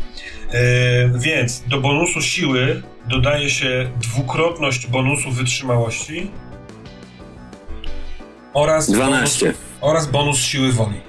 [0.52, 6.32] E, więc do bonusu siły dodaje się dwukrotność bonusu wytrzymałości
[8.54, 9.46] oraz 12.
[9.46, 11.02] Bonus, oraz bonus siły woli.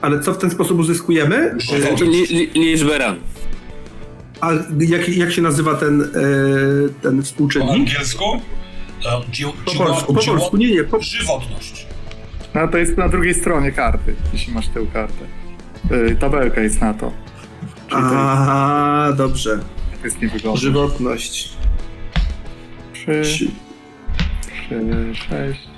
[0.00, 1.54] Ale co w ten sposób uzyskujemy?
[1.58, 2.02] Żywotność.
[2.02, 3.16] Li, li, liczbę ran.
[4.40, 6.06] A jak, jak się nazywa ten, e,
[7.02, 7.70] ten Po współczynnik?
[7.72, 8.24] angielsku
[9.02, 11.86] to dziu, Po polsku, po polsku, nie, nie, po, żywotność.
[12.54, 15.24] No to jest na drugiej stronie karty, jeśli masz tę kartę.
[15.90, 17.12] Yy, tabelka jest na to.
[17.88, 19.50] Czyli to A, dobrze.
[19.92, 20.60] jest, jest niewygodne.
[20.60, 21.52] Żywotność.
[22.92, 23.50] 3, 3,
[25.14, 25.71] 6.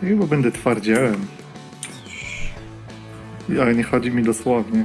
[0.00, 1.26] Chyba będę twardziałem.
[3.62, 4.84] Ale nie chodzi mi dosłownie.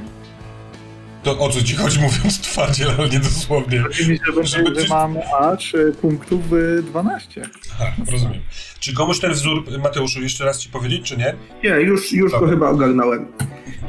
[1.22, 3.80] To o co ci chodzi mówiąc twardzie, ale nie dosłownie.
[3.80, 7.42] Chodzi mi, że, Żeby będzie, ty- że mam aż y, punktów y, 12.
[7.74, 8.40] Aha, rozumiem.
[8.80, 11.34] Czy komuś ten wzór, Mateuszu, jeszcze raz ci powiedzieć, czy nie?
[11.64, 13.26] Nie, już, już go chyba ogarnąłem.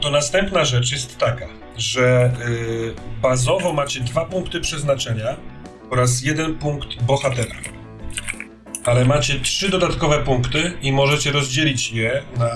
[0.01, 5.37] To następna rzecz jest taka, że y, bazowo macie dwa punkty przeznaczenia
[5.89, 7.55] oraz jeden punkt bohatera.
[8.85, 12.49] Ale macie trzy dodatkowe punkty i możecie rozdzielić je na.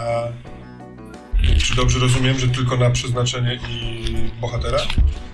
[1.63, 4.77] Czy dobrze rozumiem, że tylko na przeznaczenie i bohatera?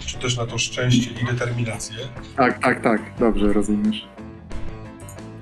[0.06, 1.98] Czy też na to szczęście i determinację?
[2.38, 4.06] Tak, tak, tak, dobrze rozumiesz.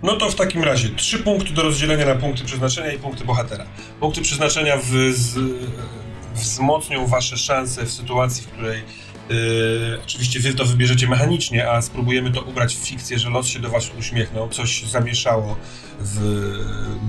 [0.04, 3.66] No to w takim razie trzy punkty do rozdzielenia na punkty przeznaczenia i punkty bohatera.
[4.00, 5.40] Punkty przeznaczenia w, z,
[6.36, 8.84] wzmocnią wasze szanse w sytuacji, w której
[9.30, 9.36] yy,
[10.04, 13.70] oczywiście wy to wybierzecie mechanicznie, a spróbujemy to ubrać w fikcję, że los się do
[13.70, 15.56] was uśmiechnął, coś zamieszało
[16.00, 16.20] w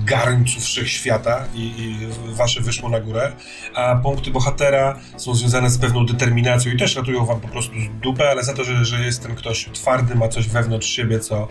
[0.05, 1.97] garncu wszechświata i, i
[2.35, 3.31] wasze wyszło na górę,
[3.75, 8.29] a punkty bohatera są związane z pewną determinacją i też ratują wam po prostu dupę,
[8.29, 11.47] ale za to, że, że jest ten ktoś twardy, ma coś wewnątrz siebie, co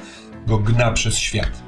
[0.46, 1.62] go gna przez świat.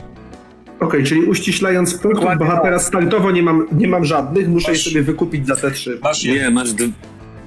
[0.81, 4.85] Okej, czyli uściślając punktów Dokładnie bohatera startowo nie mam, nie mam żadnych, muszę je Masz-
[4.85, 5.99] sobie wykupić za te trzy.
[6.03, 6.69] Masz je, Nie, masz.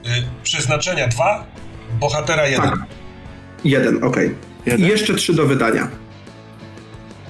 [0.10, 1.45] Y, przeznaczenia dwa,
[2.00, 2.69] bohatera jeden.
[2.69, 2.80] Tak.
[3.63, 4.36] Jeden, okej.
[4.65, 4.88] I Jeden?
[4.89, 5.88] jeszcze trzy do wydania.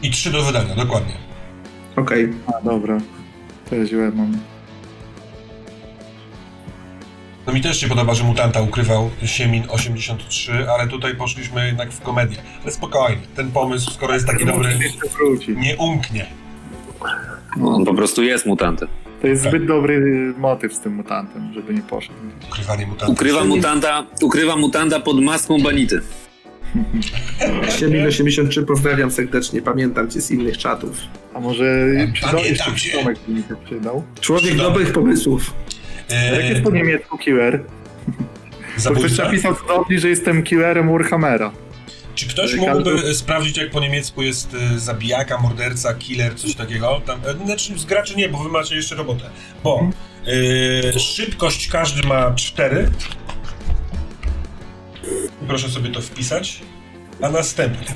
[0.01, 1.13] I trzy do wydania, dokładnie.
[1.95, 2.33] Okej.
[2.47, 2.97] A, dobra.
[3.69, 4.37] To ja źle mam.
[7.47, 12.01] No mi też się podoba, że mutanta ukrywał Siemin 83, ale tutaj poszliśmy jednak w
[12.01, 12.37] komedię.
[12.63, 14.79] Ale spokojnie, ten pomysł, skoro jest taki dobry,
[15.55, 16.25] nie umknie.
[17.65, 18.87] on po prostu jest mutantem.
[19.21, 20.01] To jest zbyt dobry
[20.37, 22.13] motyw z tym mutantem, żeby nie poszedł.
[22.49, 23.13] Ukrywanie mutanta.
[23.13, 26.01] Ukrywa mutanta, ukrywa mutanta pod maską banity.
[27.79, 30.97] Siebie 83 pozdrawiam serdecznie, pamiętam cię z innych czatów.
[31.33, 32.71] A może jeszcze cię.
[32.75, 34.03] przydomek by mi się przydał?
[34.21, 35.53] Człowiek Przyda- dobrych pomysłów.
[36.11, 37.59] A Jak jest po niemiecku killer?
[38.07, 38.13] Bo
[38.73, 39.23] ktoś Zabójca?
[39.23, 41.51] napisał cudownie, że jestem killerem Warhammera.
[42.19, 47.01] Czy ktoś Każdy- mógłby sprawdzić, jak po niemiecku jest y, zabijaka, morderca, killer, coś takiego?
[47.05, 49.29] Tam, y, znaczy, z graczy nie, bo wy macie jeszcze robotę.
[49.63, 49.89] Bo
[50.27, 52.91] y, szybkość każdy ma 4.
[55.47, 56.59] Proszę sobie to wpisać.
[57.21, 57.95] A następnie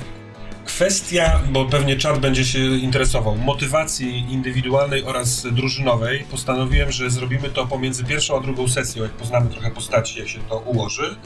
[0.64, 6.24] kwestia, bo pewnie czat będzie się interesował, motywacji indywidualnej oraz drużynowej.
[6.30, 10.38] Postanowiłem, że zrobimy to pomiędzy pierwszą a drugą sesją, jak poznamy trochę postaci, jak się
[10.48, 11.16] to ułoży.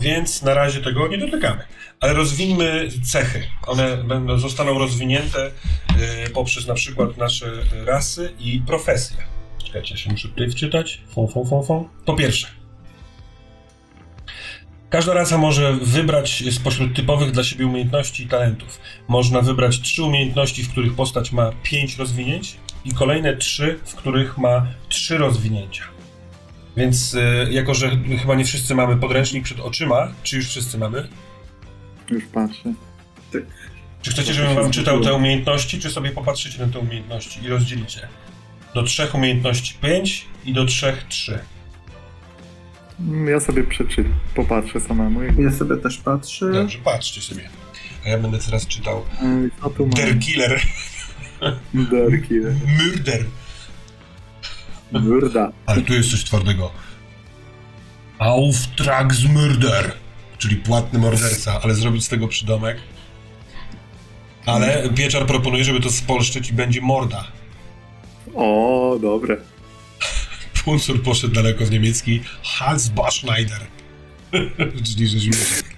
[0.00, 1.64] Więc na razie tego nie dotykamy.
[2.00, 3.42] Ale rozwiniemy cechy.
[3.66, 7.52] One będą, zostaną rozwinięte y, poprzez na przykład nasze
[7.84, 9.16] rasy i profesje.
[9.64, 11.00] Czekajcie, się muszę tutaj wczytać.
[11.14, 11.88] Fą, fą, fą, fą.
[12.04, 12.48] Po pierwsze,
[14.90, 18.80] każda rasa może wybrać spośród typowych dla siebie umiejętności i talentów.
[19.08, 24.38] Można wybrać trzy umiejętności, w których postać ma pięć rozwinięć i kolejne trzy, w których
[24.38, 25.91] ma trzy rozwinięcia.
[26.76, 31.08] Więc y, jako, że chyba nie wszyscy mamy podręcznik przed oczyma, czy już wszyscy mamy?
[32.10, 32.72] Już patrzę.
[34.02, 38.08] Czy chcecie, żebym wam czytał te umiejętności, czy sobie popatrzycie na te umiejętności i rozdzielicie?
[38.74, 41.38] Do trzech umiejętności 5 i do trzech 3.
[43.00, 44.04] Mm, Ja sobie przeczy,
[44.34, 45.20] popatrzę samemu.
[45.22, 46.52] Ja sobie też patrzę.
[46.52, 47.48] Dobrze, patrzcie sobie.
[48.06, 49.04] A ja będę teraz czytał
[49.62, 49.90] Co tu mam?
[49.90, 50.62] Der Killer.
[52.78, 53.24] Murder.
[54.92, 55.52] Murda.
[55.66, 56.70] Ale tu jest coś twardego.
[58.18, 59.92] Auftragsmörder,
[60.38, 62.76] czyli płatny morderca, ale zrobić z tego przydomek.
[64.46, 67.24] Ale Pieczar proponuje, żeby to spolszczyć i będzie morda.
[68.34, 69.36] O, dobre.
[70.64, 73.60] Punsur poszedł daleko w niemiecki Halsbachschneider.
[74.94, 75.76] czyli rzeźmieszek.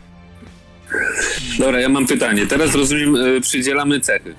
[1.58, 2.46] Dobra, ja mam pytanie.
[2.46, 4.34] Teraz rozumiem, y, przydzielamy cechy.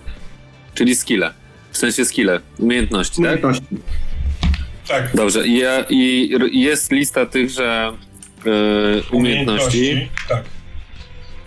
[0.73, 1.33] Czyli skille.
[1.71, 3.19] W sensie skille, umiejętności, tak?
[3.19, 3.65] Umiejętności.
[4.87, 7.91] Tak, Dobrze, i, ja, i jest lista tychże
[8.45, 10.09] y, umiejętności.
[10.29, 10.43] Tak.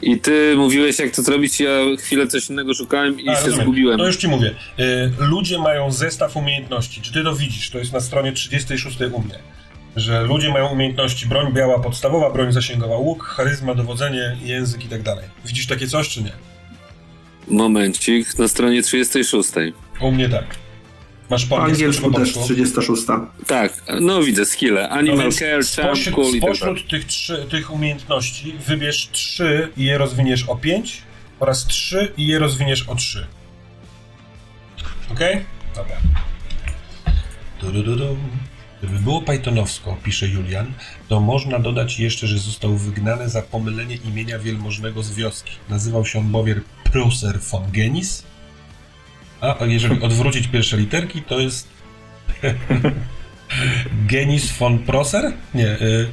[0.02, 3.60] I ty mówiłeś, jak to zrobić, ja chwilę coś innego szukałem i A, się rozumiem.
[3.66, 3.98] zgubiłem.
[3.98, 4.54] To już ci mówię.
[4.80, 7.00] Y, ludzie mają zestaw umiejętności.
[7.00, 7.70] Czy ty to widzisz?
[7.70, 9.38] To jest na stronie 36 u mnie.
[9.96, 15.02] Że ludzie mają umiejętności broń biała podstawowa, broń zasięgowa, łuk, charyzma, dowodzenie, język i tak
[15.02, 15.24] dalej.
[15.46, 16.32] Widzisz takie coś, czy nie?
[17.48, 19.50] Momencik, na stronie 36.
[20.00, 20.44] U mnie tak.
[21.30, 22.44] Masz po Po angielsku, też polsku?
[22.44, 23.02] 36.
[23.46, 24.88] Tak, no widzę, skille.
[24.88, 26.56] Animal No care, charm, spośród, cool i tak dalej.
[26.56, 31.02] spośród tych, trzy, tych umiejętności wybierz trzy i je rozwiniesz o 5
[31.40, 33.26] oraz trzy i je rozwiniesz o 3.
[35.12, 35.44] Okej?
[35.76, 35.96] Dobra.
[37.60, 38.16] Du, du, du, du.
[38.82, 40.72] Gdyby było Pythonowsko, pisze Julian,
[41.08, 45.52] to można dodać jeszcze, że został wygnany za pomylenie imienia wielmożnego z wioski.
[45.68, 46.60] Nazywał się on bowiem
[46.92, 48.22] Proser von Genis.
[49.40, 51.68] A jeżeli odwrócić pierwsze literki, to jest
[54.10, 55.32] Genis von Proser?
[55.54, 56.12] Nie, y,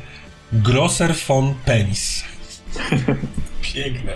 [0.53, 2.23] Grosser von Penis.
[3.73, 4.13] Piękne.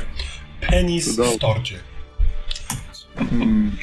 [0.62, 1.40] Penis w Cudownie.
[1.40, 1.80] torcie.
[3.16, 3.78] Hmm.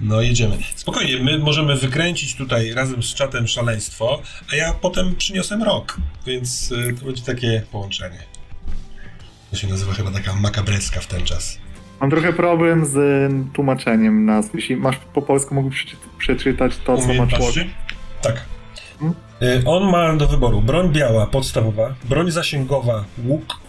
[0.00, 0.58] No jedziemy.
[0.76, 6.72] Spokojnie, my możemy wykręcić tutaj razem z czatem szaleństwo, a ja potem przyniosę rok, więc
[6.72, 8.18] y, to będzie takie połączenie.
[9.50, 11.58] To się nazywa chyba taka makabreska w ten czas.
[12.00, 12.96] Mam trochę problem z
[13.52, 14.54] tłumaczeniem nazw.
[14.54, 17.66] Jeśli masz po polsku, mógłbyś przeczy- przeczytać to, co ma człowiek.
[18.22, 18.44] Tak.
[19.00, 19.14] Hmm?
[19.42, 23.60] Y, On ma do wyboru broń biała, podstawowa, broń zasięgowa, łuk,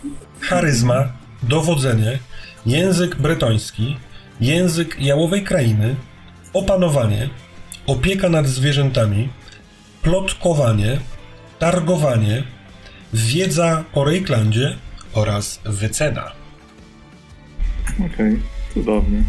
[0.42, 0.96] charyzma,
[1.44, 2.20] dowodzenie,
[2.65, 3.98] język bretoński,
[4.42, 5.96] język jałowej krainy,
[6.54, 7.30] opanowanie,
[7.88, 9.30] opieka nad zwierzętami,
[10.02, 11.00] plotkowanie,
[11.60, 12.44] targowanie,
[13.13, 14.76] wiedza o Rejklandzie
[15.13, 16.32] oraz wycena.
[17.97, 18.41] Okej,
[18.73, 19.23] cudownie.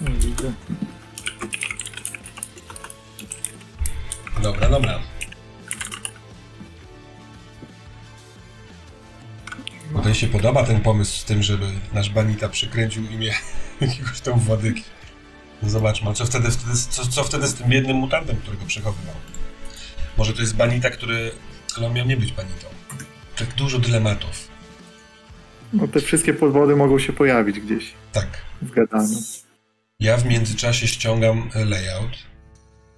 [0.00, 0.52] No, widzę.
[4.42, 4.98] Dobra, dobra.
[9.92, 13.34] Tutaj się podoba ten pomysł z tym, żeby nasz Banita przykręcił imię
[13.80, 14.82] jakiegoś tam władyki.
[15.62, 19.14] No Zobaczmy, co wtedy, wtedy, co, co wtedy z tym jednym mutantem, którego przechowywał?
[20.16, 21.32] Może to jest Banita, który...
[21.76, 22.66] Ale on miał nie być Banitą.
[23.38, 24.48] Tak dużo dylematów.
[25.72, 28.28] No te wszystkie podwody mogą się pojawić gdzieś Tak.
[28.62, 29.18] w gadaniu.
[30.00, 32.18] Ja w międzyczasie ściągam layout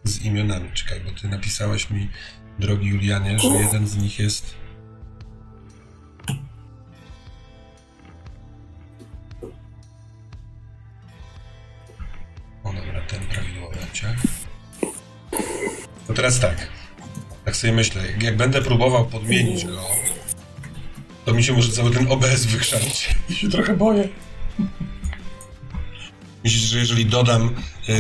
[0.05, 0.71] z imionami.
[0.75, 2.09] Czekaj, bo ty napisałeś mi,
[2.59, 4.55] drogi Julianie, że jeden z nich jest...
[12.65, 14.17] O dobra, ten prawidłowy ciach.
[16.07, 16.69] To teraz tak.
[17.45, 19.83] Tak sobie myślę, jak będę próbował podmienić go,
[21.31, 23.15] to mi się może cały ten OBS wykrzanić.
[23.29, 24.09] I się trochę boję.
[26.45, 27.55] Myślisz, że jeżeli dodam
[27.89, 27.97] yy,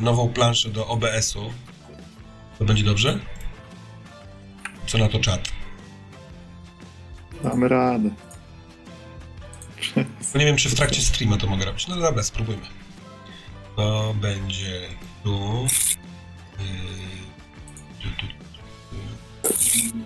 [0.00, 1.52] nową planszę do OBS-u,
[2.58, 3.18] to będzie dobrze?
[4.86, 5.48] Co na to czat?
[7.42, 8.10] Damy radę.
[10.34, 11.88] No nie wiem, czy w trakcie streama to mogę robić.
[11.88, 12.66] No dobra, spróbujmy.
[13.76, 14.88] To będzie
[15.24, 15.66] tu.
[16.58, 16.66] Yy,
[18.02, 18.36] tu, tu, tu.
[19.42, 20.05] Obraz.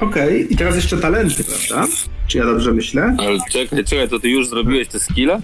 [0.00, 1.92] Okej, i teraz jeszcze talenty, prawda?
[2.26, 3.16] Czy ja dobrze myślę?
[3.18, 5.40] Ale czekaj, czekaj, to ty już zrobiłeś te skille?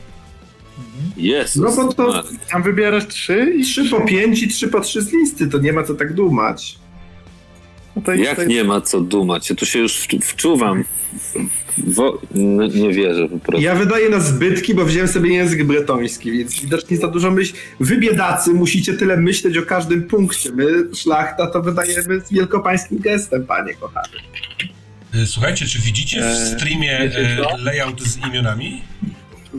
[1.17, 1.62] Jezus.
[1.62, 2.23] No bo to-.
[2.51, 5.73] Tam wybierasz trzy i Trzy po pięć i trzy po trzy z listy, to nie
[5.73, 6.79] ma co tak dumać.
[8.07, 9.51] No Jak to nie ma co dumać?
[9.51, 10.85] Ja tu się już wczu- wczuwam.
[11.79, 12.21] Wo...
[12.35, 13.63] n- nie wierzę po prostu.
[13.65, 17.55] Ja wydaję na zbytki, bo wziąłem sobie język bretoński, więc widocznie za dużo myśl.
[17.81, 20.51] Wy biedacy musicie tyle myśleć o każdym punkcie.
[20.53, 24.09] My, szlachta, to wydajemy z wielkopańskim gestem, panie kochany.
[25.15, 27.11] Yy, Słuchajcie, czy widzicie w Eee, streamie
[27.43, 27.57] co?
[27.65, 28.83] layout z imionami?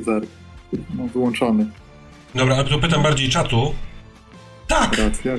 [0.05, 0.25] Zero.
[0.97, 1.65] No, wyłączony.
[2.35, 3.73] Dobra, ale to pytam bardziej czatu.
[4.67, 4.97] Tak!
[4.97, 5.33] Racja.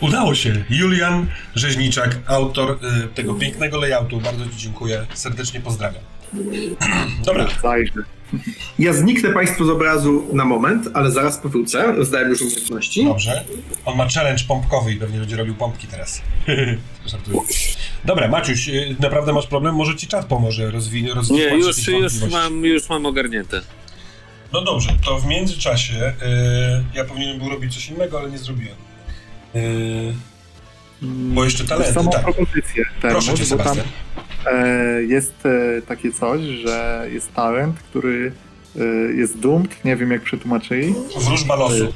[0.00, 0.64] Udało się.
[0.70, 4.20] Julian Rzeźniczak, autor y, tego pięknego layoutu.
[4.20, 5.06] Bardzo Ci dziękuję.
[5.14, 6.02] Serdecznie pozdrawiam.
[7.26, 7.46] Dobra.
[8.78, 11.92] Ja zniknę Państwu z obrazu na moment, ale zaraz powrócę.
[11.92, 13.04] Rozdałem już umiejętności.
[13.04, 13.44] dobrze.
[13.84, 16.22] On ma challenge pompkowy i pewnie będzie robił pompki teraz.
[17.06, 17.40] Żartuję.
[18.04, 19.74] Dobra, Maciuś, y, naprawdę masz problem?
[19.74, 23.60] Może Ci czat pomoże rozwinąć rozwi- Nie, już, już, mam, już mam ogarnięte.
[24.52, 26.12] No dobrze, to w międzyczasie y,
[26.94, 28.76] ja powinienem był robić coś innego, ale nie zrobiłem.
[29.56, 30.14] Y,
[31.02, 32.22] bo jeszcze talenty, Samą tak.
[32.22, 32.84] propozycję.
[33.02, 33.76] Termos, Proszę Cię, bo tam
[34.52, 38.32] e, jest e, takie coś, że jest talent, który
[38.76, 40.94] e, jest dumt, nie wiem jak przetłumaczyli.
[41.26, 41.92] Wróżba losu.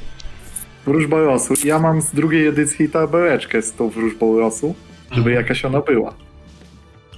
[0.85, 1.53] Wróżba losu.
[1.63, 4.75] Ja mam z drugiej edycji tabeleczkę z tą wróżbą losu,
[5.11, 5.35] żeby Mhm.
[5.35, 6.13] jakaś ona była.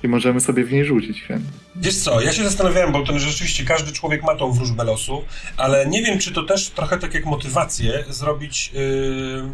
[0.03, 1.23] I możemy sobie w niej rzucić.
[1.29, 1.43] Wiem.
[1.75, 5.23] Wiesz co, ja się zastanawiałem, bo ten rzeczywiście każdy człowiek ma tą wróżbę losu,
[5.57, 8.81] ale nie wiem, czy to też trochę tak jak motywację zrobić yy,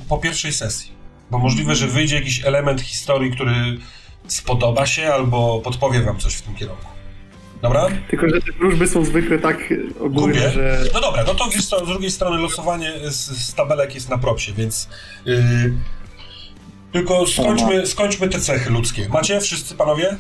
[0.09, 0.91] po pierwszej sesji.
[1.31, 3.77] Bo możliwe, że wyjdzie jakiś element historii, który
[4.27, 6.85] spodoba się albo podpowie wam coś w tym kierunku.
[7.61, 7.87] Dobra?
[8.09, 10.51] Tylko, że te wróżby są zwykle tak ogólne, Gubię.
[10.51, 14.09] że No dobra, no to wiesz co, z drugiej strony losowanie z, z tabelek jest
[14.09, 14.89] na propsie, więc
[15.25, 15.73] yy,
[16.91, 19.09] tylko skończmy, skończmy te cechy ludzkie.
[19.09, 20.17] Macie wszyscy panowie?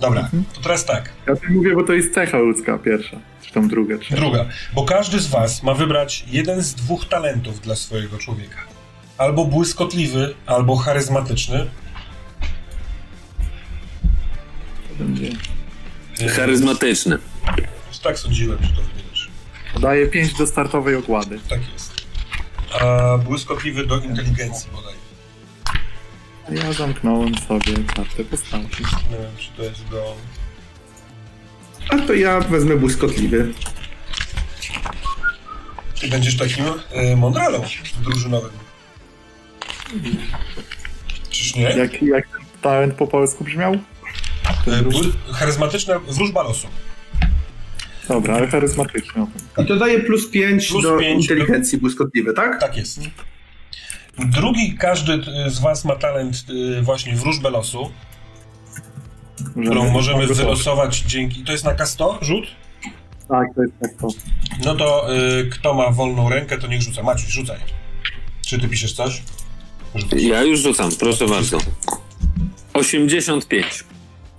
[0.00, 1.12] Dobra, to teraz tak.
[1.26, 4.16] ja tym mówię, bo to jest cecha ludzka pierwsza, czy tam druga, trzecia.
[4.16, 8.58] Druga, bo każdy z was ma wybrać jeden z dwóch talentów dla swojego człowieka.
[9.18, 11.66] Albo błyskotliwy, albo charyzmatyczny.
[14.88, 15.30] To będzie...
[16.20, 17.18] Yy, Charyzmatyczny.
[18.02, 19.30] Tak sądziłem, że to wybierzesz.
[19.80, 21.38] Daje 5 do startowej okłady.
[21.48, 21.92] Tak jest.
[22.80, 24.94] A błyskotliwy do inteligencji bodaj.
[26.50, 28.82] Ja zamknąłem sobie kartę postaci.
[29.10, 30.16] Nie wiem, czy to jest do...
[31.88, 33.52] A to ja wezmę błyskotliwy.
[36.00, 37.62] Ty będziesz takim yy, Mondralą
[38.02, 38.50] drużynowym.
[41.30, 41.62] Czyż nie?
[41.62, 43.72] Jak, jak ten talent po polsku brzmiał?
[44.66, 46.68] E, bły- Charyzmatyczna wróżba losu.
[48.08, 49.26] Dobra, ale charyzmatyczny.
[49.58, 52.60] I to daje plus 5 Plus do pięć inteligencji błyskotliwy, tak?
[52.60, 53.00] Tak jest.
[54.18, 56.44] Drugi, każdy e, z was ma talent
[56.78, 57.90] e, właśnie wróżbę losu,
[59.62, 61.44] którą możemy wylosować dzięki...
[61.44, 62.46] To jest na K100 rzut?
[63.28, 64.08] Tak, to jest tak to.
[64.64, 67.02] No to y, kto ma wolną rękę, to niech rzuca.
[67.02, 67.58] Maciuś, rzucaj.
[68.46, 69.22] Czy ty piszesz coś?
[69.94, 70.22] Rzucasz.
[70.22, 71.58] Ja już rzucam, proszę bardzo.
[72.74, 73.84] 85.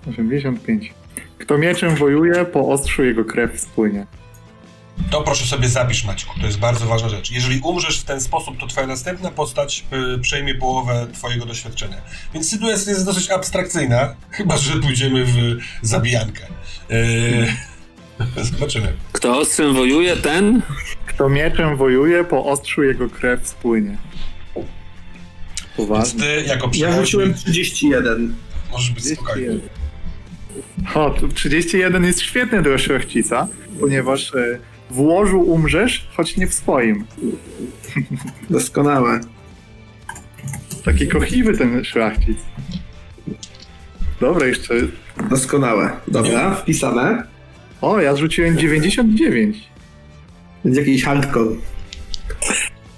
[0.10, 0.94] 85.
[1.38, 4.06] Kto mieczem wojuje, po ostrzu jego krew spłynie.
[5.12, 6.40] To proszę sobie zapisz, Maćku.
[6.40, 7.32] To jest bardzo ważna rzecz.
[7.32, 9.86] Jeżeli umrzesz w ten sposób, to twoja następna postać
[10.16, 11.98] y, przejmie połowę twojego doświadczenia.
[12.34, 16.46] Więc sytuacja jest dosyć abstrakcyjna, chyba że pójdziemy w zabijankę.
[16.92, 17.48] Y,
[18.52, 18.94] zobaczymy.
[19.12, 20.62] Kto ostrzem wojuje, ten?
[21.06, 23.98] Kto mieczem wojuje, po ostrzu jego krew spłynie.
[24.56, 24.68] Więc
[25.90, 26.20] Poważnie.
[26.22, 28.36] ty jako Ja rzuciłem 31.
[28.72, 29.60] możesz być spokojny.
[30.96, 33.48] O, tu 31 jest świetny do szlachcica,
[33.80, 37.06] ponieważ e, w łożu umrzesz, choć nie w swoim.
[38.50, 39.20] Doskonałe.
[40.86, 42.38] Taki kochliwy ten szlachcic.
[44.20, 44.74] Dobra, jeszcze...
[45.30, 45.92] Doskonałe.
[46.08, 47.24] Dobra, wpisane.
[47.82, 49.70] O, ja zrzuciłem 99.
[50.64, 51.56] Będzie jakiś hardcore.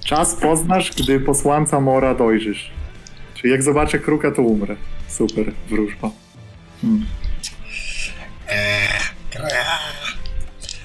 [0.05, 2.71] Czas poznasz, gdy posłanca mora dojrzysz.
[3.35, 4.75] Czyli jak zobaczę kruka, to umrę.
[5.07, 6.11] Super, wróżba.
[6.81, 7.05] Hmm.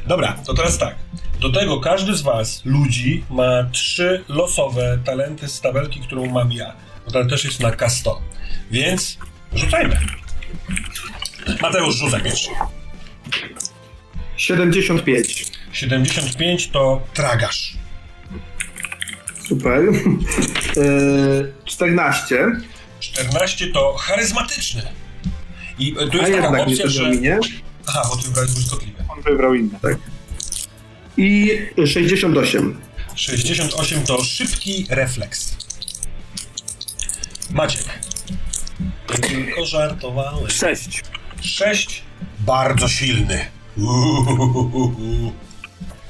[0.06, 0.94] Dobra, to teraz tak.
[1.40, 6.74] Do tego każdy z was, ludzi, ma trzy losowe talenty z tabelki, którą mam ja.
[7.04, 8.16] Bo to też jest na K100.
[8.70, 9.18] Więc
[9.54, 9.96] rzucajmy.
[11.60, 12.50] Mateusz, rzucaj pierwszy.
[14.36, 15.52] 75.
[15.72, 17.76] 75 to tragarz.
[19.48, 19.82] Super.
[20.76, 22.46] Yy, 14.
[23.00, 24.82] 14 to charyzmatyczny.
[25.78, 27.10] I e, tu A jest taka jednak nie opcja, że...
[27.86, 29.03] Aha, bo ty wybrałeś błyskotliwe.
[29.16, 29.78] On wybrał inne.
[31.16, 31.50] I
[31.86, 32.80] 68.
[33.14, 35.56] 68 to szybki refleks.
[37.50, 37.84] Maciek.
[39.12, 40.50] Ja tylko żartowałem.
[40.50, 41.02] 6.
[41.42, 42.02] 6
[42.40, 43.46] bardzo silny.
[43.76, 45.32] Uhuhuhuhu.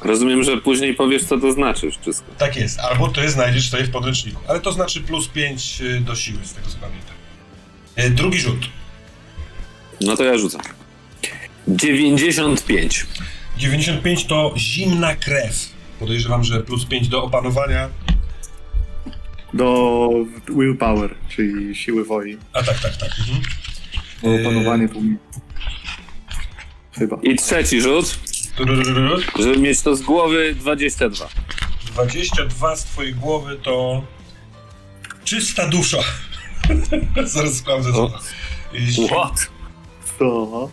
[0.03, 2.27] Rozumiem, że później powiesz, co to znaczy wszystko.
[2.39, 4.41] Tak jest, albo ty znajdziesz sobie w podręczniku.
[4.49, 7.15] Ale to znaczy plus 5 do siły, z tego co pamiętam.
[7.97, 8.69] E, Drugi rzut.
[10.01, 10.61] No to ja rzucam.
[11.69, 13.07] 95.
[13.57, 15.69] 95 to zimna krew.
[16.01, 17.89] Podejrzewam, że plus 5 do opanowania.
[19.55, 20.11] Do
[20.49, 22.39] willpower, czyli siły woli.
[22.53, 23.11] A tak, tak, tak.
[23.19, 23.43] Mhm.
[24.23, 25.03] Do opanowanie tu.
[26.93, 27.19] Chyba.
[27.23, 28.19] I trzeci rzut,
[29.39, 31.29] żeby mieć to z głowy 22.
[31.87, 34.05] 22 z twojej głowy to
[35.25, 35.99] czysta dusza.
[37.25, 38.21] Zaraz sprawdzę co to.
[39.07, 39.51] What?
[40.19, 40.71] To.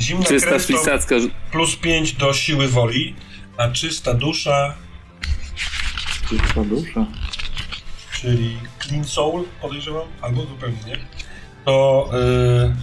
[0.00, 0.50] Zimna Czysta
[1.06, 1.22] krew
[1.52, 3.14] plus 5 do siły woli,
[3.56, 4.74] a czysta dusza,
[6.28, 7.06] Czysta dusza.
[8.20, 10.96] czyli clean soul podejrzewam, albo zupełnie nie,
[11.64, 12.74] to yy,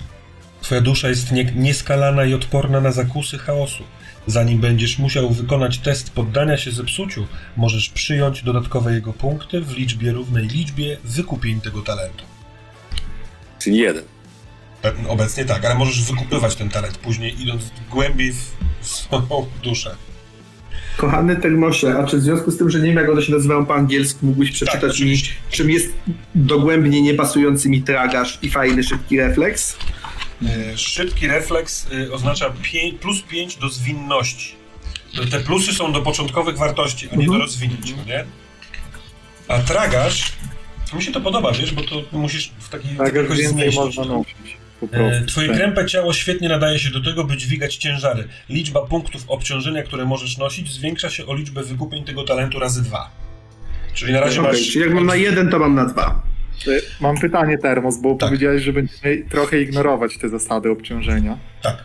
[0.61, 3.84] twoja dusza jest nie, nieskalana i odporna na zakusy chaosu.
[4.28, 10.11] Zanim będziesz musiał wykonać test poddania się zepsuciu, możesz przyjąć dodatkowe jego punkty w liczbie
[10.11, 12.26] równej liczbie wykupień tego talentu.
[13.59, 14.03] Czyli jeden.
[14.84, 18.51] E, Obecnie tak, ale możesz wykupywać ten talent później, idąc głębiej w,
[18.88, 19.95] swoją duszę.
[20.97, 23.65] Kochany Termosie, a czy w związku z tym, że nie wiem jak one się nazywają
[23.65, 25.34] po angielsku, mógłbyś Tak, przeczytać mi, oczywiście.
[25.49, 25.88] czym jest
[26.36, 29.75] dogłębnie niepasujący mi tragarz i fajny, szybki refleks?
[30.73, 34.55] E, Szybki refleks y, oznacza pię- plus 5 do zwinności.
[35.31, 37.41] Te plusy są do początkowych wartości, a nie do Mhm.
[37.41, 38.25] rozwinięć, no nie?
[39.47, 40.34] A tragarz,
[40.93, 44.36] mi się to podoba, wiesz, bo to musisz w taki Tak, jakoś więcej można nosić.
[44.88, 45.25] Po E, prostu.
[45.25, 45.57] Twoje Tak.
[45.57, 48.27] krępe ciało świetnie nadaje się do tego, by dźwigać ciężary.
[48.49, 53.09] Liczba punktów obciążenia, które możesz nosić, zwiększa się o liczbę wykupień tego talentu razy dwa.
[53.93, 54.67] Czyli na razie masz...
[54.71, 56.21] czyli jak mam na jeden, to mam na dwa.
[56.67, 56.71] E,
[57.01, 58.29] Mam pytanie, Termos, bo Tak.
[58.29, 61.38] powiedziałeś, że będziemy trochę ignorować te zasady obciążenia.
[61.61, 61.84] Tak.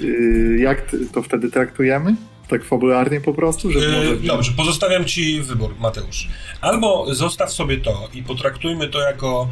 [0.00, 2.14] Yy, Jak to wtedy traktujemy?
[2.48, 3.72] Tak fabularnie po prostu?
[3.72, 4.16] Że Yy, może...
[4.16, 6.28] Dobrze, pozostawiam ci wybór, Mateusz.
[6.60, 9.48] Albo zostaw sobie to i potraktujmy to jako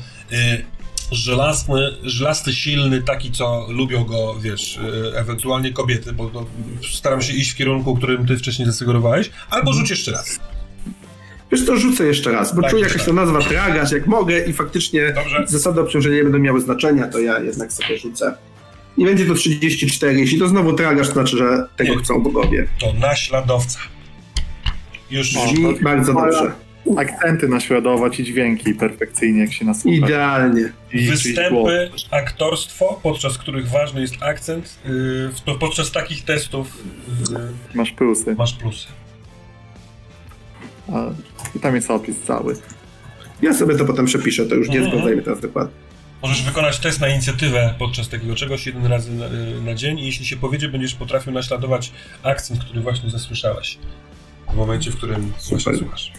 [1.12, 6.46] żelazny, żelasty, silny, taki, co lubią go, wiesz, yy, ewentualnie kobiety, bo no,
[6.92, 10.40] staram się iść w kierunku, którym ty wcześniej zasugerowałeś, albo rzuć jeszcze raz.
[11.52, 13.06] Wiesz co, rzucę jeszcze raz, bo Tak, czuję jakaś tak.
[13.06, 15.44] to nazwa tragarz, jak mogę i faktycznie Dobrze.
[15.46, 18.34] zasady obciążenia nie będą miały znaczenia, to ja jednak sobie rzucę.
[18.96, 20.20] I będzie to 34.
[20.20, 21.98] Jeśli to znowu tragarz, to znaczy, że tego Nie.
[21.98, 22.66] chcą bogowie.
[22.80, 23.78] To naśladowca.
[25.10, 26.52] Już Brzmi to- bardzo dobrze.
[26.96, 29.96] Akcenty naśladować i dźwięki perfekcyjnie, jak się nasłucha.
[29.96, 30.72] Idealnie.
[30.92, 34.90] I- Występy, aktorstwo, podczas których ważny jest akcent, yy,
[35.34, 36.78] w- to podczas takich testów
[37.30, 37.38] yy,
[37.74, 38.34] Masz plusy.
[38.38, 38.86] masz plusy.
[40.92, 41.04] A,
[41.56, 42.56] I tam jest opis cały.
[43.42, 44.94] Ja sobie to potem przepiszę, to już nie Mhm.
[44.96, 45.74] zgadzajmy teraz dokładnie.
[46.22, 49.30] Możesz wykonać test na inicjatywę podczas takiego czegoś jeden razy na, y,
[49.64, 53.78] na dzień i jeśli się powiedzie, będziesz potrafił naśladować akcent, który właśnie zasłyszałeś.
[54.52, 56.12] W momencie, w którym właśnie słuchasz.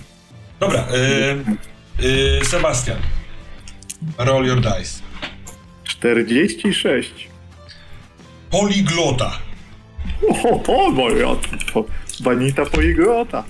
[0.60, 0.88] Dobra,
[2.00, 2.98] y, y, Sebastian.
[4.18, 5.02] Roll your dice.
[5.84, 7.12] 46.
[8.50, 9.40] Poliglota.
[10.28, 11.36] O, o moja,
[11.74, 11.86] to
[12.20, 13.44] Banita poigrota.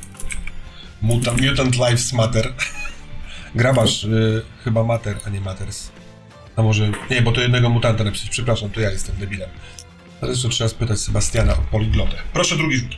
[1.02, 2.54] Mutant, Mutant Lives Matter.
[3.56, 5.92] Grabasz y, chyba Matter, a nie Matters.
[6.56, 6.92] A może...
[7.10, 8.30] Nie, bo to jednego mutanta napisać.
[8.30, 9.50] Przepraszam, to ja jestem debilem.
[10.20, 12.16] Teraz jeszcze trzeba spytać Sebastiana o poliglotę.
[12.34, 12.96] Proszę drugi rzut.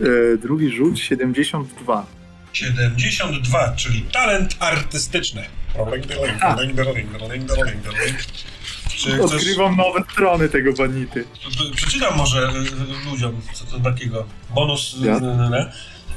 [0.00, 2.06] E, drugi rzut 72.
[2.54, 5.44] 72, czyli talent artystyczny.
[8.96, 9.22] Czy.
[9.24, 11.24] Odkrywam nowe strony tego Banity.
[11.76, 14.26] Przeczytam może y, ludziom, co to takiego.
[14.54, 15.20] Bonus y, Ja?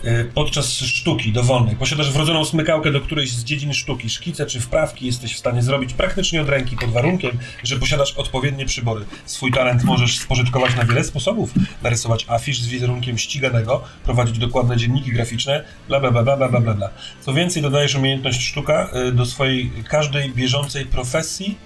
[0.05, 1.75] Y, podczas sztuki dowolnej.
[1.75, 4.09] Posiadasz wrodzoną smykałkę do którejś z dziedzin sztuki.
[4.09, 8.65] Szkice czy wprawki jesteś w stanie zrobić praktycznie od ręki pod warunkiem, że posiadasz odpowiednie
[8.65, 9.05] przybory.
[9.25, 11.53] Swój talent możesz spożytkować na wiele sposobów.
[11.83, 16.73] Narysować afisz z wizerunkiem ściganego, prowadzić dokładne dzienniki graficzne, bla bla bla bla bla bla
[16.73, 16.89] bla.
[17.21, 21.57] Co więcej, dodajesz umiejętność sztuka y, do swojej każdej bieżącej profesji,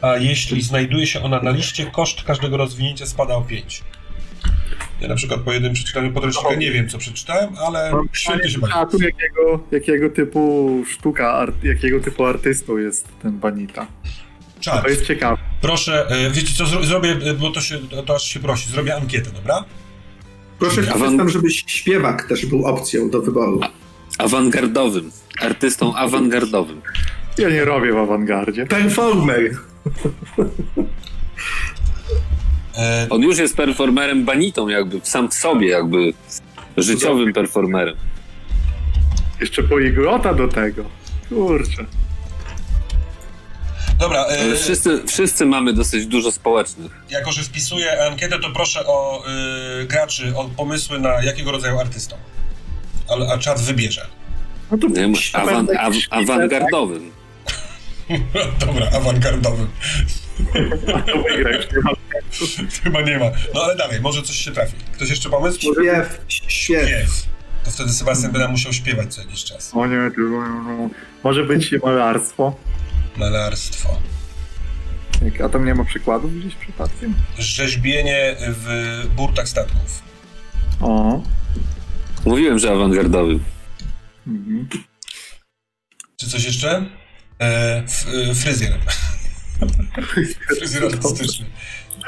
[0.00, 3.82] a jeśli znajduje się ona na liście, koszt każdego rozwinięcia spada o 5.
[5.02, 8.58] Ja na przykład po jednym przeczytaniu podręcznika nie wiem, co przeczytałem, ale Mam świetnie się
[8.58, 8.74] bawię.
[8.74, 13.86] A tu jakiego, jakiego typu sztuka, art, jakiego typu artystą jest ten Banita.
[14.60, 15.36] Czad, To jest ciekawe.
[15.60, 18.96] proszę, e, wiecie co, zro- zrobię, e, bo to, się, to aż się prosi, zrobię
[18.96, 19.64] ankietę, dobra?
[20.58, 23.60] Proszę Awan- tam, żebyś śpiewak też był opcją do wyboru.
[24.18, 25.10] Awangardowym.
[25.40, 26.80] Artystą awangardowym.
[27.38, 28.66] Ja nie robię w awangardzie.
[28.66, 29.50] Performer.
[32.78, 36.12] E, On już jest performerem banitą, jakby sam w sobie, jakby
[36.76, 37.96] życiowym performerem.
[39.40, 40.84] Jeszcze poigrota do tego.
[41.28, 41.84] Kurczę.
[43.98, 46.92] dobra, e, Ale wszyscy, wszyscy mamy dosyć dużo społecznych.
[47.10, 49.24] jako że wpisuję ankietę, to proszę o
[49.80, 52.16] e, graczy, o pomysły na jakiego rodzaju artystą.
[53.08, 54.06] Ale, a czat wybierze.
[54.70, 57.10] No to Nie awan, aw, awangardowym.
[58.66, 59.68] dobra, awangardowym.
[60.86, 61.06] tak?
[61.12, 61.82] To wygrać, nie
[62.84, 63.30] Chyba nie ma.
[63.54, 64.76] No ale dalej, może coś się trafi.
[64.92, 65.58] Ktoś jeszcze pomysł?
[65.60, 67.26] Śpiew, śpiew.
[67.64, 69.70] To wtedy Sebastian będzie musiał śpiewać co jakiś czas.
[69.74, 70.20] O nie, to,
[71.24, 72.56] może być malarstwo.
[73.16, 74.00] Malarstwo.
[75.44, 77.14] A tam nie ma przykładów gdzieś przypadkiem?
[77.38, 80.02] Rzeźbienie w burtach statków.
[80.80, 81.22] O.
[82.24, 83.44] Mówiłem, że awangardowym.
[84.26, 84.68] Mhm.
[86.16, 86.86] Czy coś jeszcze?
[87.40, 88.78] E, f, e, fryzjer.
[90.58, 91.46] fryzjer artystyczny.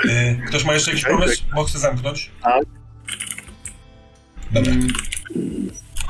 [0.09, 1.43] E, ktoś ma jeszcze jakiś pomysł?
[1.55, 2.31] Bo chcę zamknąć.
[2.43, 2.65] Tak.
[4.53, 4.73] Dobra.
[4.73, 4.89] Mm.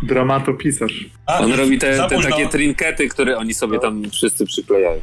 [0.03, 1.05] Dramatopisarz.
[1.27, 5.01] A, On robi te, te takie trinkety, które oni sobie tam wszyscy przyklejają.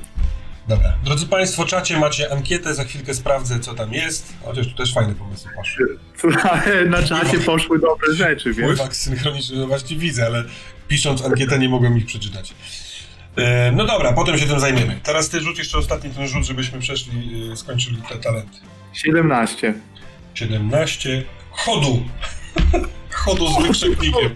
[0.68, 0.94] Dobra.
[1.04, 4.34] Drodzy Państwo, w czacie macie ankietę, za chwilkę sprawdzę, co tam jest.
[4.44, 5.98] Chociaż tu też fajne pomysły poszły.
[6.52, 8.66] Ale na czacie poszły dobre rzeczy, wiesz?
[8.66, 10.44] Pływak synchroniczny, no właśnie widzę, ale
[10.88, 12.54] pisząc ankietę nie mogłem ich przeczytać.
[13.38, 15.00] E, no dobra, potem się tym zajmiemy.
[15.04, 18.58] Teraz ty rzuć jeszcze ostatni ten rzut, żebyśmy przeszli, e, skończyli te talenty.
[18.94, 19.74] 17.
[20.34, 21.24] 17.
[21.52, 22.04] Chodu!
[23.12, 24.36] Chodu z wykrzyknikiem.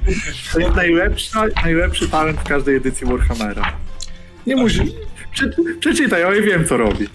[0.54, 3.74] To jest najlepsza, najlepszy talent w każdej edycji Warhammera.
[4.48, 4.96] Nie musi.
[5.32, 7.08] Prze, przeczytaj, ja wiem co robi.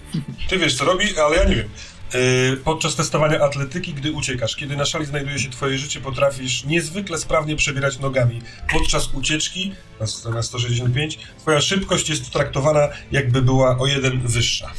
[0.49, 1.69] Ty wiesz, co robi, ale ja nie wiem.
[2.13, 7.17] Yy, podczas testowania atletyki, gdy uciekasz, kiedy na szali znajduje się twoje życie, potrafisz niezwykle
[7.17, 8.41] sprawnie przebierać nogami.
[8.71, 14.71] Podczas ucieczki, na, na 165, twoja szybkość jest traktowana jakby była o jeden wyższa.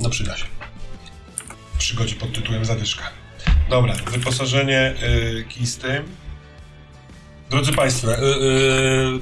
[0.00, 0.44] No przyda się.
[1.74, 3.10] W przygodzie pod tytułem Zadyszka.
[3.70, 4.94] Dobra, wyposażenie
[5.60, 6.04] yy, tym.
[7.50, 8.16] Drodzy Państwo, yy,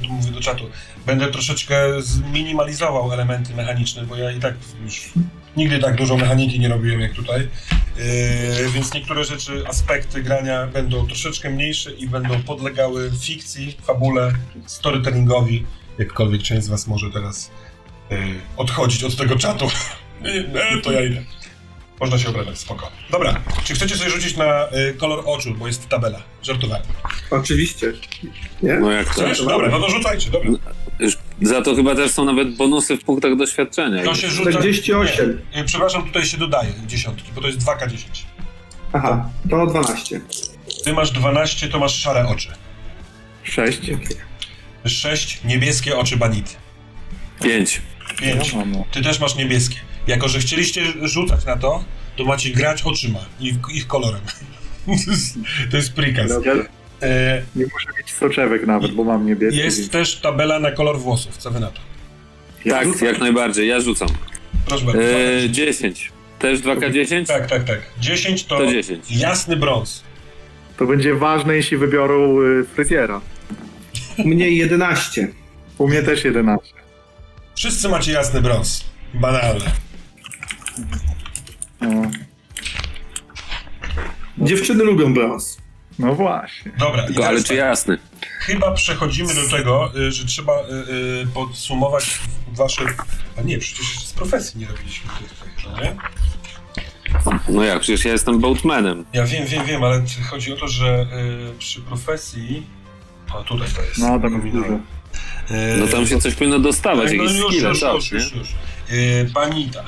[0.02, 0.70] yy, mówię do czatu,
[1.06, 5.12] będę troszeczkę zminimalizował elementy mechaniczne, bo ja i tak już
[5.56, 7.48] nigdy tak dużo mechaniki nie robiłem jak tutaj.
[8.60, 14.32] Yy, więc niektóre rzeczy, aspekty grania będą troszeczkę mniejsze i będą podlegały fikcji, fabule,
[14.66, 15.66] storytellingowi.
[15.98, 17.50] Jakkolwiek część z Was może teraz
[18.10, 18.18] yy,
[18.56, 19.68] odchodzić od tego czatu.
[20.22, 20.32] Nie,
[20.74, 21.22] nie, to ja idę.
[22.00, 22.90] Można się obrażać, spoko.
[23.10, 26.22] Dobra, czy chcecie sobie rzucić na y, kolor oczu, bo jest tabela?
[26.42, 26.82] Żartowałem.
[27.30, 27.92] Oczywiście.
[28.62, 28.74] Nie?
[28.74, 29.08] No jak?
[29.08, 29.44] Chcesz?
[29.44, 30.50] Dobra, no to rzucajcie, dobra.
[31.42, 34.04] Za to chyba też są nawet bonusy w punktach doświadczenia.
[34.04, 34.50] To się rzuca...
[34.50, 35.42] 48.
[35.54, 38.24] Nie, y, przepraszam, tutaj się dodaje dziesiątki, bo to jest 2K10.
[38.92, 40.20] Aha, to 12.
[40.84, 42.48] Ty masz 12, to masz szare oczy.
[43.42, 43.80] Sześć.
[44.86, 46.54] Sześć niebieskie oczy Banity.
[47.42, 47.82] 5.
[48.16, 48.52] Pięć.
[48.52, 48.84] Ja mam, no.
[48.90, 49.76] Ty też masz niebieskie.
[50.06, 51.84] Jako, że chcieliście rzucać na to,
[52.16, 54.20] to macie grać oczyma i ich kolorem.
[54.86, 55.38] to jest,
[55.70, 56.30] to jest prikaz.
[57.02, 59.60] E, nie muszę mieć soczewek nawet, bo mam niebieskie.
[59.60, 61.36] jest też tabela na kolor włosów.
[61.36, 61.80] Co wy na to?
[62.64, 63.08] Ja Tak, rzucam.
[63.08, 64.08] jak najbardziej, ja rzucam.
[64.66, 65.02] Proszę bardzo.
[65.02, 66.12] E, 10.
[66.38, 67.26] Też 2K10?
[67.26, 67.78] tak, tak, tak.
[68.00, 69.10] 10 to, To 10.
[69.10, 70.02] jasny brąz.
[70.76, 73.20] To będzie ważne, jeśli wybiorą y, fryzjera.
[74.18, 75.28] U mnie 11.
[75.78, 76.74] U mnie też 11.
[77.56, 78.84] Wszyscy macie jasny brąz.
[79.14, 79.72] Banalne.
[81.80, 82.02] No,
[84.38, 85.58] Dziewczyny lubią brąz.
[85.98, 86.72] No właśnie.
[86.78, 87.98] Dobra, ale czy tak, jasny?
[88.40, 90.64] chyba przechodzimy do tego, y, że trzeba y,
[91.22, 92.18] y, podsumować
[92.52, 92.82] wasze...
[93.38, 95.96] A nie, przecież z profesji nie robiliśmy tych, no nie?
[97.48, 99.04] No jak, przecież ja jestem boatmanem.
[99.12, 101.06] Ja wiem, wiem, wiem, ale chodzi o to, że
[101.52, 102.66] y, przy profesji...
[103.34, 103.98] A tutaj to jest.
[103.98, 104.74] No, dużo.
[104.74, 108.12] Y, No tam się coś powinno dostawać, tak, no jakieś już, skille, już, tak, już,
[108.12, 108.18] nie?
[108.18, 108.48] już, już.
[109.32, 109.84] Banita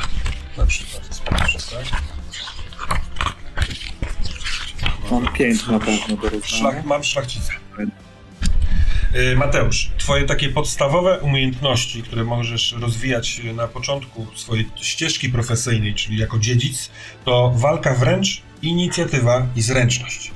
[0.57, 2.15] na przykład jest pierwszy, tak?
[5.11, 6.46] Mam 5 na pewno do.
[6.46, 7.52] Szlach, mam szlachcicę.
[9.14, 16.18] Y, Mateusz, twoje takie podstawowe umiejętności, które możesz rozwijać na początku swojej ścieżki profesyjnej, czyli
[16.18, 16.90] jako dziedzic,
[17.24, 20.30] to walka wręcz, inicjatywa i zręczność.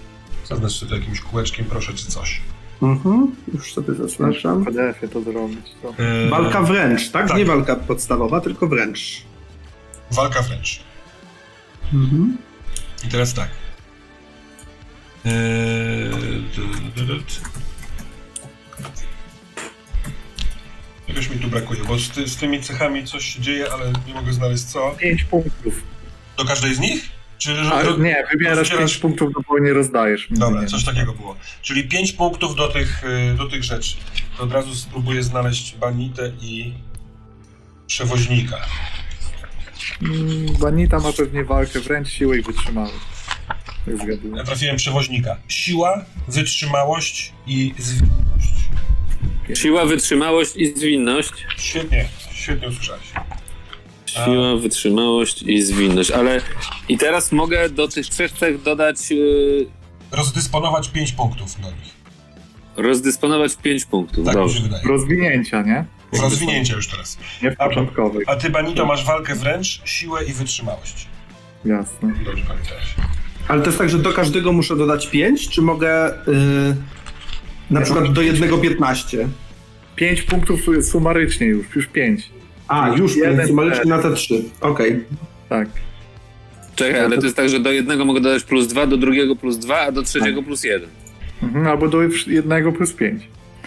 [0.45, 2.41] Zaznacz sobie to jakimś kółeczkiem, proszę, czy coś.
[2.83, 3.37] Mhm.
[3.55, 4.63] Już sobie zaznaczam.
[4.63, 5.67] W PDF-ie to zrobić.
[5.83, 6.03] To.
[6.27, 7.29] Y, Walka wręcz, tak?
[7.29, 7.37] tak.
[7.37, 9.23] Nie walka podstawowa, tylko wręcz.
[10.11, 10.81] Walka wręcz.
[11.95, 12.37] Mhm.
[13.05, 13.49] I teraz tak.
[15.25, 15.31] Eee,
[21.07, 24.15] Czegoś mi tu brakuje, bo z, ty, z tymi cechami coś się dzieje, ale nie
[24.15, 24.91] mogę znaleźć co.
[24.91, 25.83] 5 punktów.
[26.39, 27.09] Do każdej z nich?
[27.39, 30.29] Czy, A, do, nie, wybierasz rozdzielasz- 5 punktów, no bo nie rozdajesz.
[30.31, 31.37] Dobra, coś takiego było.
[31.63, 33.97] Czyli 5 punktów do tych, y, do tych rzeczy.
[34.37, 36.75] To od razu spróbuję znaleźć banitę i
[37.87, 38.57] przewoźnika.
[40.03, 42.95] Mm, Banita ma pewnie walkę wręcz, siłę i wytrzymałość.
[44.37, 45.37] Ja trafiłem przewoźnika.
[45.49, 48.55] Siła, wytrzymałość i zwinność.
[49.55, 51.31] Siła, wytrzymałość i zwinność.
[51.59, 53.03] Świetnie, świetnie usłyszałeś.
[54.07, 56.11] Siła, wytrzymałość i zwinność.
[56.11, 56.41] Ale
[56.89, 59.67] i teraz mogę do tych trzech cech dodać, yy,
[60.11, 61.95] rozdysponować 5 punktów do nich.
[62.77, 64.27] rozdysponować 5 punktów.
[64.27, 64.63] Tak mi się Dobrze.
[64.63, 64.83] wydaje.
[64.89, 65.85] Rozwinięcia, nie?
[66.23, 67.19] Rozwinięcia już teraz.
[67.43, 68.25] Nie w początkowej.
[68.27, 71.07] A ty, Banito, masz walkę wręcz, siłę i wytrzymałość.
[71.65, 72.15] Jasne.
[72.25, 72.85] Dobrze pamiętałeś.
[73.51, 76.13] Ale to jest tak, że do każdego muszę dodać 5, czy mogę y,
[77.71, 79.29] na przykład do jednego 15?
[79.97, 82.31] 5 punktów sumarycznie już, już 5.
[82.69, 84.45] A, już Jeden 5, sumarycznie na te 3.
[84.61, 85.05] Okej.
[85.49, 85.69] Tak.
[86.75, 89.59] Czekaj, ale to jest tak, że do jednego mogę dodać plus 2, do drugiego plus
[89.59, 90.89] 2, a do trzeciego plus 1.
[91.43, 93.23] Mhm, albo do jednego plus 5.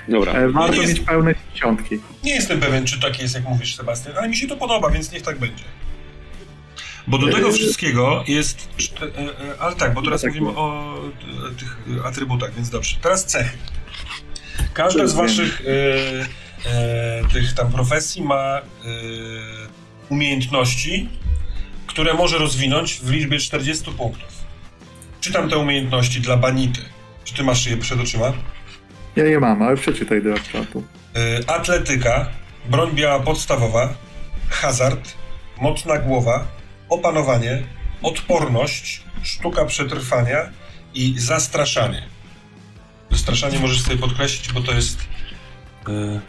[0.08, 0.34] Dobra.
[0.34, 2.00] E, warto jest- mieć pełne dziesiątki.
[2.24, 5.12] Nie jestem pewien, czy tak jest, jak mówisz, Sebastian, ale mi się to podoba, więc
[5.12, 5.64] niech tak będzie.
[7.08, 8.70] Bo do tego wszystkiego jest.
[9.02, 10.96] e, e, Ale tak, bo teraz tak mówimy o
[11.52, 12.98] e, tych e, atrybutach, więc dobrze.
[13.02, 13.58] Teraz cechy.
[14.74, 15.62] Każda z waszych
[16.66, 18.62] e, e, tych tam profesji ma e,
[20.10, 21.10] umiejętności,
[21.88, 24.44] które może rozwinąć w liczbie 40 punktów.
[25.22, 26.82] Czytam te umiejętności dla Banity.
[27.24, 28.34] Czy ty masz je przed oczyma?
[29.16, 30.84] Ja je mam, ale przeczytaj do czatu.
[31.42, 32.30] Y, atletyka,
[32.70, 33.94] broń biała podstawowa,
[34.50, 35.14] hazard,
[35.62, 36.48] mocna głowa,
[36.94, 37.64] opanowanie,
[38.02, 40.50] odporność, sztuka przetrwania
[40.94, 42.04] i zastraszanie.
[43.12, 45.00] Zastraszanie możesz sobie podkreślić, bo to jest.
[45.90, 46.20] y,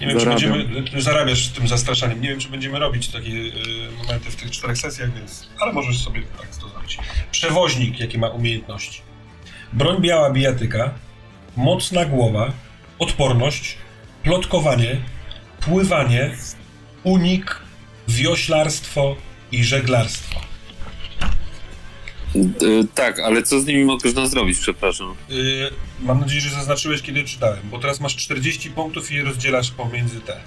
[0.00, 0.52] nie wiem, czy Zarabiam.
[0.52, 0.90] będziemy.
[0.90, 2.20] Ty zarabiasz tym zastraszaniem.
[2.20, 3.52] Nie wiem, czy będziemy robić takie y,
[3.98, 5.48] momenty w tych czterech sesjach, więc.
[5.60, 6.98] Ale możesz sobie tak to zrobić.
[7.30, 9.00] Przewoźnik, jakie ma umiejętności.
[9.72, 10.94] Broń biała bijatyka,
[11.56, 12.52] mocna głowa,
[12.98, 13.76] odporność,
[14.22, 14.96] plotkowanie,
[15.60, 16.30] pływanie,
[17.04, 17.60] unik,
[18.08, 19.16] wioślarstwo
[19.52, 20.40] i żeglarstwo.
[22.36, 25.14] Y, tak, ale co z nimi można zrobić, przepraszam?
[25.28, 25.70] Yy,
[26.00, 30.20] mam nadzieję, że zaznaczyłeś, kiedy czytałem, bo teraz masz 40 punktów i je rozdzielasz pomiędzy
[30.20, 30.40] te.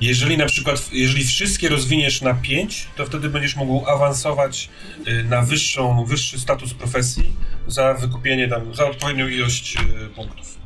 [0.00, 4.68] Jeżeli na przykład, jeżeli wszystkie rozwiniesz na 5, to wtedy będziesz mógł awansować
[5.06, 7.32] yy, na wyższą, wyższy status profesji
[7.66, 10.58] za wykupienie tam, za odpowiednią ilość yy, punktów.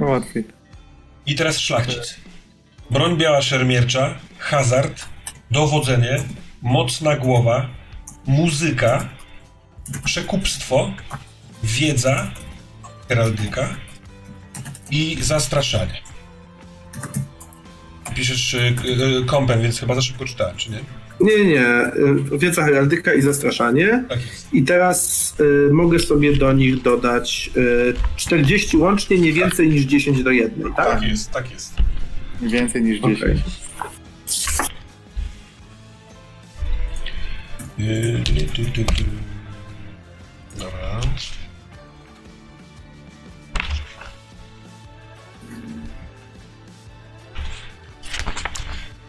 [0.00, 0.44] Łatwiej.
[1.26, 2.16] I teraz szlachcic.
[2.90, 5.04] Broń biała szermiercza, hazard,
[5.50, 6.24] dowodzenie,
[6.62, 7.68] mocna głowa,
[8.26, 9.08] muzyka,
[10.04, 10.92] przekupstwo,
[11.62, 12.30] wiedza,
[13.08, 13.68] heraldyka
[14.90, 16.02] i zastraszanie.
[18.14, 18.74] Piszesz y,
[19.20, 20.78] y, kąpem, więc chyba za szybko czytałem, czy nie?
[21.20, 21.66] Nie, nie, nie.
[22.34, 24.04] y, Wiedza heraldyka i zastraszanie.
[24.08, 24.54] Tak jest.
[24.54, 30.22] I teraz y, mogę sobie do nich dodać y, 40 łącznie, nie więcej niż 10
[30.22, 30.86] do jednej, tak?
[31.00, 31.74] Tak jest, tak jest.
[32.42, 33.22] Więcej niż 10.
[33.22, 33.42] Okej.
[40.58, 41.00] Dobra.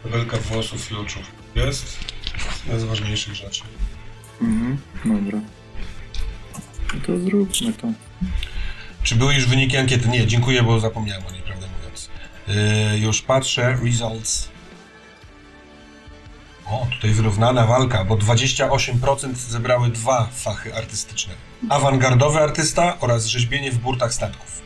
[0.04, 1.20] Welka włosów i oczu
[1.54, 1.98] jest.
[2.78, 3.62] Z ważniejszych rzeczy.
[4.40, 4.78] Mhm.
[5.04, 5.40] Dobra.
[6.94, 7.92] No to zróbmy to.
[9.02, 10.08] Czy były już wyniki ankiety?
[10.08, 12.10] Nie, dziękuję, bo zapomniałem o niej, prawdę mówiąc.
[12.92, 14.53] Yy, już patrzę, results.
[16.70, 21.34] O, tutaj wyrównana walka, bo 28% zebrały dwa fachy artystyczne.
[21.68, 24.62] Awangardowy artysta oraz rzeźbienie w burtach statków.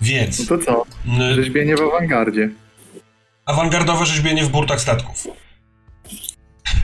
[0.00, 0.84] Więc No to co?
[1.34, 2.50] Rzeźbienie w awangardzie.
[3.46, 5.26] awangardowe rzeźbienie w burtach statków.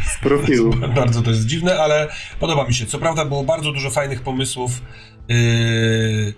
[0.06, 0.70] Z profilu.
[0.96, 2.08] Bardzo to jest dziwne, ale
[2.40, 2.86] podoba mi się.
[2.86, 4.82] Co prawda było bardzo dużo fajnych pomysłów.
[5.28, 6.34] Yy...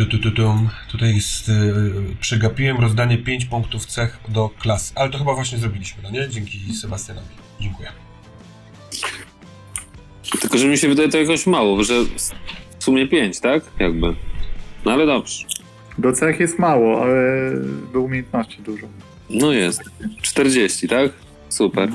[0.00, 0.68] Tu, tu, tu, tum.
[0.88, 1.54] Tutaj jest, yy,
[2.20, 4.92] przegapiłem rozdanie 5 punktów cech do klas.
[4.94, 6.28] Ale to chyba właśnie zrobiliśmy, no nie?
[6.28, 7.26] Dzięki Sebastianowi.
[7.60, 7.88] Dziękuję.
[10.40, 11.94] Tylko, że mi się wydaje to jakoś mało, że
[12.78, 13.62] w sumie 5, tak?
[13.78, 14.14] Jakby.
[14.84, 15.44] No ale dobrze.
[15.98, 17.52] Do cech jest mało, ale
[17.92, 18.86] do umiejętności dużo.
[19.30, 19.82] No jest.
[20.22, 21.12] 40, tak?
[21.48, 21.88] Super.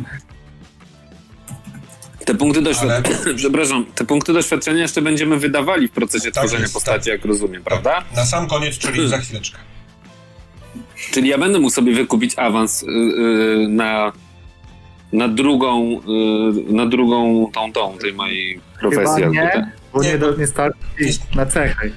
[2.26, 6.74] Te punkty doświadczenia, przepraszam, te punkty doświadczenia jeszcze będziemy wydawali w procesie Tak tworzenia jest,
[6.74, 7.08] postaci, tak.
[7.14, 8.04] jak rozumiem, prawda?
[8.16, 9.58] Na sam koniec, czyli za chwileczkę.
[11.12, 14.12] Czyli ja będę mógł sobie wykupić awans y, y, na,
[15.14, 16.00] na drugą,
[16.70, 19.24] y, na drugą tą, tą tej mojej profesji.
[19.24, 20.78] Chyba nie, te- bo Nie, nie, bo- do, nie starczy
[21.36, 21.92] na cechy.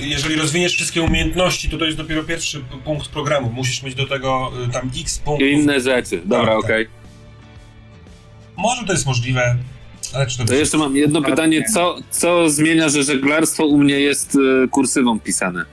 [0.00, 3.50] Jeżeli rozwiniesz wszystkie umiejętności, to to jest dopiero pierwszy punkt programu.
[3.50, 5.48] Musisz mieć do tego y, tam x punktów.
[5.48, 6.22] I inne rzeczy.
[6.24, 6.88] Dobra, Tak, okej.
[8.56, 9.56] Może to jest możliwe,
[10.14, 11.64] ale czy to, To jeszcze mam jedno pytanie.
[11.74, 15.64] Co, co zmienia, że żeglarstwo u mnie jest y, kursywą pisane?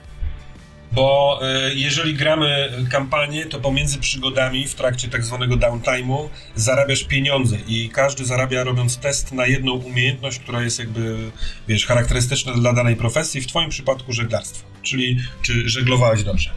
[0.92, 7.56] Bo y, jeżeli gramy kampanię, to pomiędzy przygodami w trakcie tak zwanego downtime'u zarabiasz pieniądze
[7.68, 11.30] i każdy zarabia robiąc test na jedną umiejętność, która jest jakby,
[11.68, 14.66] wiesz, charakterystyczna dla danej profesji, w twoim przypadku żeglarstwo.
[14.82, 16.50] Czyli czy żeglowałeś dobrze.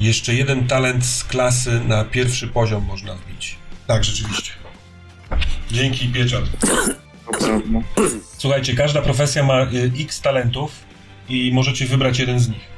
[0.00, 3.56] Jeszcze jeden talent z klasy na pierwszy poziom można wbić.
[3.86, 4.52] Tak, rzeczywiście.
[5.70, 6.48] Dzięki, prawda.
[8.38, 10.72] Słuchajcie, każda profesja ma y, x talentów
[11.28, 12.70] i możecie wybrać jeden z nich.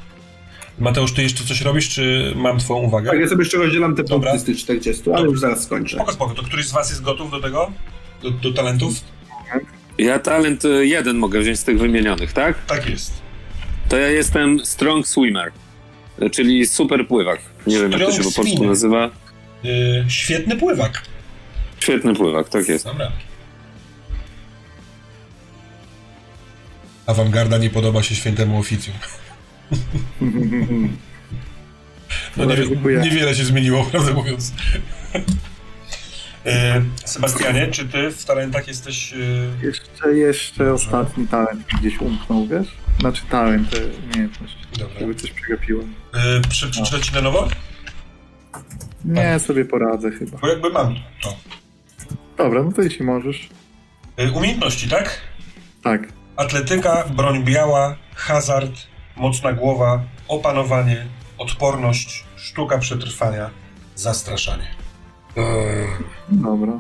[0.79, 3.11] Mateusz, ty jeszcze coś robisz, czy mam twoją uwagę?
[3.11, 4.31] Tak, ja sobie jeszcze rozdzielam te Dobra.
[4.31, 5.97] punkty z tych 40, ale już zaraz skończę.
[5.97, 6.35] Spoko, spoko.
[6.35, 7.73] To któryś z was jest gotów do tego?
[8.23, 8.95] Do, do talentów?
[9.99, 12.67] Ja talent y, jeden mogę wziąć z tych wymienionych, tak?
[12.67, 13.13] Tak jest.
[13.89, 15.53] To ja jestem strong swimmer,
[16.31, 17.41] czyli super pływak.
[17.67, 19.11] Nie wiem, jak to się po polsku nazywa.
[19.65, 21.03] Y, świetny pływak.
[21.81, 22.85] Świetny pływak, tak jest.
[22.85, 23.13] Dobra.
[27.07, 28.97] Awangarda nie podoba się świętemu oficjum.
[32.37, 32.57] No nie,
[33.03, 34.53] niewiele się zmieniło, prawdę mówiąc.
[36.47, 39.13] E, Sebastianie, czy ty w talentach jesteś...
[39.13, 39.17] e,
[39.67, 42.69] Jeszcze, jeszcze ostatni talent gdzieś umknął, wiesz?
[43.01, 44.57] Znaczy talent, e, umiejętność.
[44.79, 45.01] Dobra.
[45.01, 45.95] Żeby coś przegapiłem.
[46.15, 47.49] e, Przeczytać ci na nowo?
[49.05, 50.39] Nie, sobie poradzę chyba.
[50.39, 51.37] Bo jakby mam to.
[52.37, 53.49] Dobra, no to jeśli możesz.
[54.17, 55.21] E, Umiejętności, tak?
[55.83, 56.03] Tak.
[56.37, 58.73] Atletyka, broń biała, hazard,
[59.17, 61.07] mocna głowa, opanowanie,
[61.39, 63.51] odporność, sztuka przetrwania,
[63.95, 64.67] zastraszanie.
[66.29, 66.73] Dobra.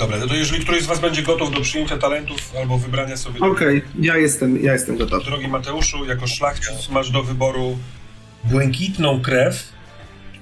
[0.00, 3.40] Dobra, no to jeżeli któryś z was będzie gotów do przyjęcia talentów albo wybrania sobie...
[3.40, 5.24] Okej, ja jestem, ja jestem gotowy.
[5.24, 7.78] Drogi Mateuszu, jako szlachcic masz do wyboru
[8.44, 9.72] błękitną krew,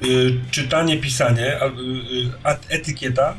[0.07, 1.67] y, czytanie, pisanie, y,
[2.49, 3.35] y, etykieta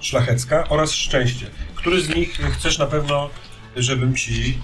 [0.00, 1.46] szlachecka oraz szczęście.
[1.74, 3.30] Który z nich chcesz na pewno,
[3.76, 4.58] żebym ci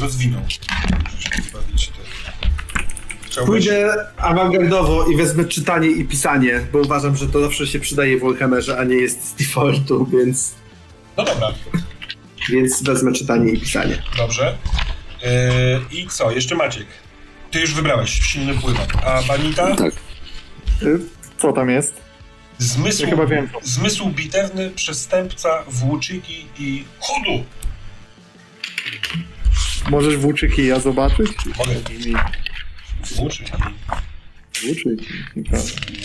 [0.00, 0.40] rozwinął?
[0.42, 2.25] Muszę się zbawić te-
[3.36, 3.64] Chciałbyś?
[3.66, 8.20] Pójdę awangardowo i wezmę czytanie i pisanie, bo uważam, że to zawsze się przydaje w
[8.22, 10.54] Warhammerze, a nie jest z defaultu, więc,
[11.16, 11.48] No dobra,
[12.50, 14.02] więc wezmę czytanie i pisanie.
[14.16, 14.56] dobrze.
[15.92, 16.30] Y, I co?
[16.30, 16.86] Jeszcze Maciek.
[17.50, 18.92] Ty już wybrałeś silny pływak.
[19.06, 19.76] A Banita?
[19.76, 19.92] Tak.
[20.82, 20.98] Y,
[21.38, 21.94] Co tam jest?
[22.58, 23.48] Zmysł, Ja chyba wiem.
[23.62, 27.44] zmysł bitewny, przestępca, włóczyki i chudu.
[29.90, 31.28] Możesz włóczyki ja zobaczyć?
[31.58, 31.74] Mogę.
[33.14, 33.52] Włóczyki.
[34.62, 35.12] Włóczyki.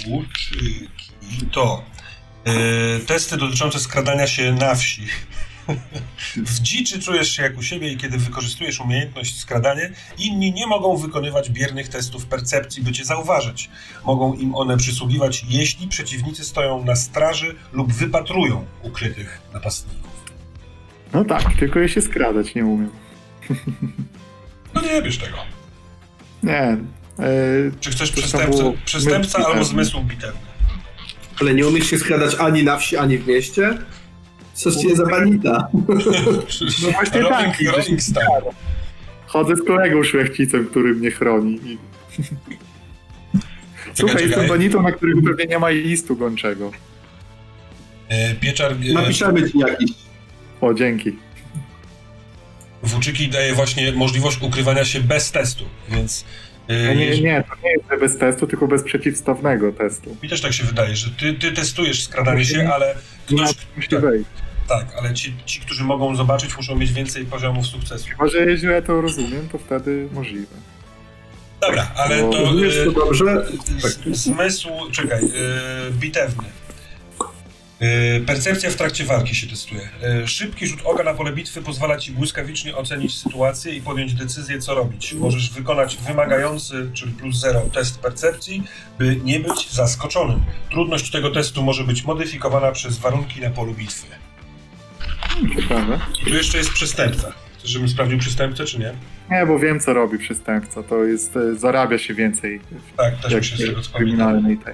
[0.08, 0.88] Włóczyki.
[1.52, 1.84] To.
[2.46, 5.02] Yy, testy dotyczące skradania się na wsi.
[6.38, 10.98] W dziczy czujesz się jak u siebie i kiedy wykorzystujesz umiejętność skradanie, inni nie mogą
[10.98, 13.70] wykonywać biernych testów percepcji, by cię zauważyć.
[14.06, 20.12] Mogą im one przysługiwać, jeśli przeciwnicy stoją na straży lub wypatrują ukrytych napastników.
[21.14, 22.92] No tak, tylko ja się skradać nie umiem.
[24.74, 25.38] No nie wiesz tego.
[26.44, 26.54] Nie.
[26.54, 26.78] E,
[27.80, 29.66] Czy to przestępcę, było przestępca albo bitewny.
[29.66, 30.40] zmysł bitewny?
[31.42, 33.78] Ale nie umiesz się skradać ani na wsi, ani w mieście?
[34.54, 35.68] Coś cię za banita.
[36.84, 38.26] No właśnie tak, rolling Stone.
[39.28, 41.60] chodzę z kolegą szlachcicem, który mnie chroni.
[43.94, 44.30] Słuchaj, czekaj.
[44.30, 46.72] jestem banitą, na którym pewnie nie ma listu gończego.
[48.10, 49.92] E, Pieczar Napiszemy ci jakiś.
[50.62, 51.12] O, dzięki.
[52.84, 56.26] Włóczyki daje właśnie możliwość ukrywania się bez testu, więc
[56.68, 60.18] e, Nie, nie, nie, to nie jest bez testu, tylko bez przeciwstawnego testu.
[60.24, 63.50] mi też tak się wydaje, że ty, ty testujesz skradanie się, ale ktoś,
[63.90, 64.02] tak,
[64.68, 68.08] tak, ale ci, ci, którzy mogą zobaczyć, muszą mieć więcej poziomów sukcesu.
[68.10, 70.56] Chyba, że źle to rozumiem, to wtedy możliwe.
[71.62, 73.46] Dobra, ale No, to Rozumiesz to e, dobrze?
[74.12, 76.44] zmysł, czekaj, e, bitewny.
[77.82, 79.90] E, Percepcja w trakcie walki się testuje.
[80.04, 84.60] E, Szybki rzut oka na pole bitwy pozwala ci błyskawicznie ocenić sytuację i podjąć decyzję,
[84.60, 85.14] co robić.
[85.14, 88.64] Możesz wykonać wymagający, czyli plus zero, test percepcji,
[89.00, 90.40] by nie być zaskoczonym.
[90.72, 94.08] Trudność tego testu może być modyfikowana przez warunki na polu bitwy.
[95.62, 96.00] Ciekawe.
[96.22, 97.34] I tu jeszcze jest przestępca.
[97.60, 98.94] Chcesz, żebym sprawdził przestępcę, czy nie?
[99.32, 100.84] Nie, bo wiem, co robi przestępca.
[100.84, 102.62] To jest, e, zarabia się więcej
[102.98, 104.12] Tak, też mi się z tego wspomina.
[104.26, 104.74] kryminalnej tej.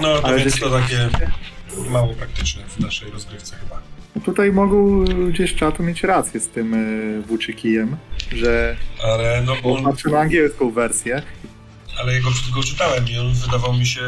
[0.00, 1.08] No, to Ale więc to takie
[1.90, 3.82] mało praktyczne w naszej rozgrywce chyba.
[4.24, 7.96] Tutaj mogą ludzie z czatu mieć rację z tym e, włóczykijem,
[8.32, 11.22] że Ale no, bo on, patrzę na angielską wersję.
[12.00, 14.00] ale jego go czytałem i on wydawał mi się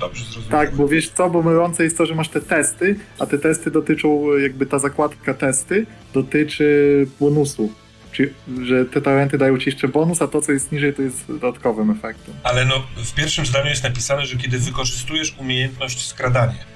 [0.00, 0.66] dobrze zrozumiały.
[0.66, 3.70] Tak, bo wiesz co, bo mylące jest to, że masz te testy, a te testy
[3.70, 7.72] dotyczą, e, jakby ta zakładka testy dotyczy bonusu.
[8.12, 8.30] Czyli,
[8.64, 11.90] że te talenty dają ci jeszcze bonus, a to, co jest niżej, to jest dodatkowym
[11.90, 12.34] efektem.
[12.42, 16.69] Ale no, w pierwszym zdaniu jest napisane, że kiedy wykorzystujesz umiejętność skradanie.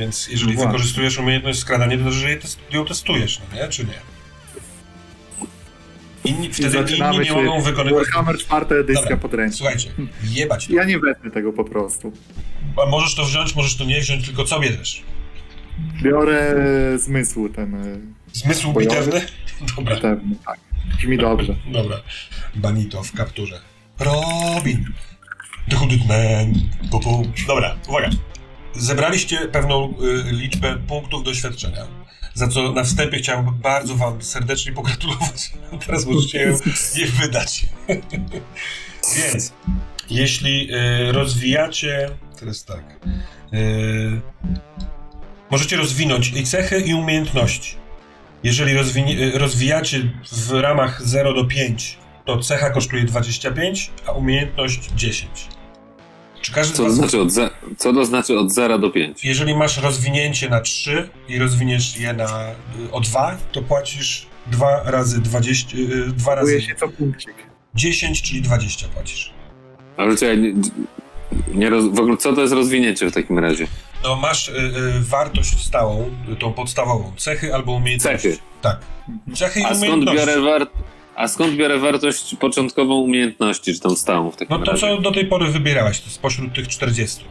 [0.00, 3.68] Więc jeżeli No wykorzystujesz umiejętność skradanie, to znaczy, że ją testujesz, no nie?
[3.68, 3.92] Czy nie?
[6.24, 8.04] Inni, wtedy inni nie mogą wykonywać...
[8.04, 9.56] Warhammer 4 edycja Dobra, podręczna.
[9.56, 9.90] Słuchajcie,
[10.22, 10.72] jebać to.
[10.72, 12.12] Ja nie wezmę tego po prostu.
[12.82, 15.02] A Możesz to wziąć, możesz to nie wziąć, tylko co bierzesz?
[16.02, 16.54] Biorę
[16.98, 17.98] zmysł ten e,
[18.32, 18.96] Zmysł Bojowy?
[18.96, 19.20] bitewny?
[19.76, 19.94] Dobra.
[19.94, 20.58] bitewny, tak.
[20.98, 21.56] Brzmi dobrze.
[21.72, 21.96] Dobra.
[22.54, 23.60] Banito w kapturze.
[23.98, 24.84] Robin.
[25.70, 26.54] The Hooded Man.
[26.90, 27.26] Pu, pu.
[27.46, 28.10] Dobra, uwaga.
[28.76, 29.94] Zebraliście pewną
[30.28, 31.86] y, liczbę punktów doświadczenia,
[32.34, 35.52] za co na wstępie chciałem bardzo wam serdecznie pogratulować.
[35.86, 36.56] Teraz możecie je,
[37.04, 37.66] je wydać.
[39.16, 39.52] Więc,
[40.10, 42.10] jeśli y, rozwijacie...
[42.40, 42.84] Teraz tak.
[43.54, 44.20] Y,
[45.50, 47.76] możecie rozwinąć i cechy, i umiejętności.
[48.42, 50.00] Jeżeli rozwinie, y, rozwijacie
[50.32, 55.48] w ramach 0 do 5, to cecha kosztuje 25, a umiejętność 10.
[56.40, 59.24] Czy każdy Co to znaczy od, ze, co to znaczy od 0 do 5?
[59.24, 64.82] jeżeli masz rozwinięcie na 3 i rozwiniesz je na y, o 2, to płacisz 2
[64.84, 67.34] razy 20, y, 2 razy Czuję się co punkcik.
[67.74, 69.32] 10, czyli 20 płacisz.
[69.96, 70.52] Ale czekaj, nie,
[71.54, 73.66] nie roz, w ogóle co to jest rozwinięcie w takim razie?
[74.04, 78.28] No masz y, y, wartość stałą, y, tą podstawową, cechy albo umiejętności.
[78.28, 78.42] Cechy.
[78.62, 78.80] Tak.
[79.34, 80.18] Cechy i A skąd umiejętności.
[80.26, 80.66] biorę, war,
[81.16, 84.80] a skąd biorę wartość początkową umiejętności, czy tą stałą w takim No to razie?
[84.80, 87.24] co do tej pory wybierałeś, to spośród tych 40.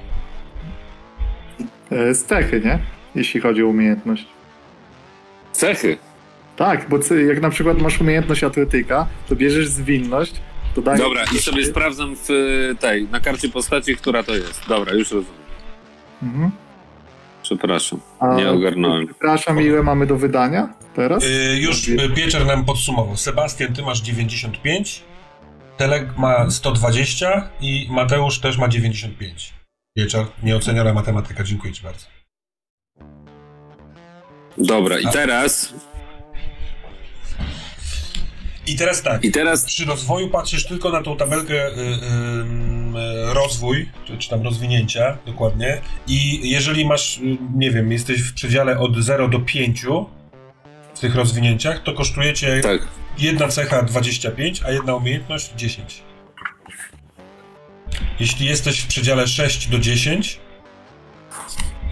[1.92, 2.80] E, Z cechy, nie?
[3.16, 4.26] Jeśli chodzi o umiejętność.
[5.52, 5.98] Cechy.
[6.56, 10.34] Tak, bo ty, jak na przykład masz umiejętność atletyka, to bierzesz zwinność,
[10.76, 11.02] dodajesz...
[11.02, 12.28] Dobra, i sobie sprawdzam w
[12.80, 14.62] tej, na karcie postaci, która to jest.
[14.68, 15.40] Dobra, już rozumiem.
[16.24, 16.52] Mhm.
[17.58, 19.08] Przepraszam, A- nie ogarnąłem.
[19.08, 21.24] Przepraszam, ile mamy do wydania teraz?
[21.24, 23.18] Y, już y, Pieczer nam podsumował.
[23.18, 25.04] Sebastian, ty masz 95,
[25.78, 29.54] Telek ma 120 i Mateusz też ma 95.
[29.98, 32.06] Pieczer, nieoceniona matematyka, dziękuję ci bardzo.
[34.58, 35.74] Dobra, i teraz,
[38.70, 41.84] I teraz tak, i teraz, przy rozwoju patrzysz tylko na tą tabelkę y, y,
[43.30, 48.34] y, rozwój, czy, czy tam rozwinięcia dokładnie i jeżeli masz, y, nie wiem, jesteś w
[48.34, 49.86] przedziale od 0 do 5
[50.94, 56.02] w tych rozwinięciach, to kosztuje cię tak, Jedna cecha 25, a jedna umiejętność 10.
[58.20, 60.40] Jeśli jesteś w przedziale 6 do 10,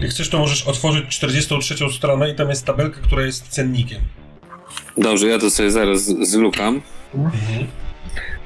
[0.00, 4.00] jak chcesz, to możesz otworzyć 43 stronę i tam jest tabelka, która jest cennikiem.
[4.98, 6.82] Dobrze, ja to sobie zaraz zlukam.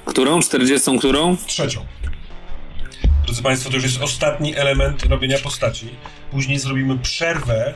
[0.04, 0.40] Którą?
[0.40, 1.36] 40 którą?
[1.46, 1.86] Trzecią.
[3.24, 5.88] Drodzy Państwo, to już jest ostatni element robienia postaci.
[6.30, 7.74] Później zrobimy przerwę.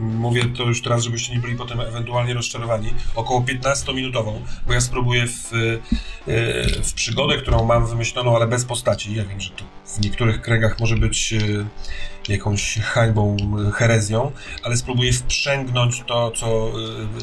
[0.00, 2.90] Mówię to już teraz, żebyście nie byli potem ewentualnie rozczarowani.
[3.14, 4.32] Około 15-minutową,
[4.66, 9.14] bo ja spróbuję w, e, w przygodę, którą mam wymyśloną, ale bez postaci.
[9.14, 13.36] Ja wiem, że to w niektórych kręgach może być e, jakąś hańbą,
[13.68, 14.32] e, herezją,
[14.62, 16.72] ale spróbuję wprzęgnąć to, co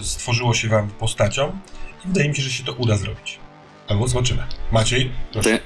[0.01, 1.59] stworzyło się Wam postacią
[2.05, 3.39] i wydaje mi się, że się to uda zrobić.
[3.87, 4.43] Albo zobaczymy.
[4.71, 5.59] Maciej, proszę.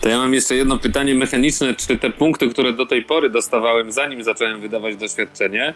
[0.00, 1.74] to ja mam jeszcze jedno pytanie mechaniczne.
[1.74, 5.74] Czy te punkty, które do tej pory dostawałem, zanim zacząłem wydawać doświadczenie,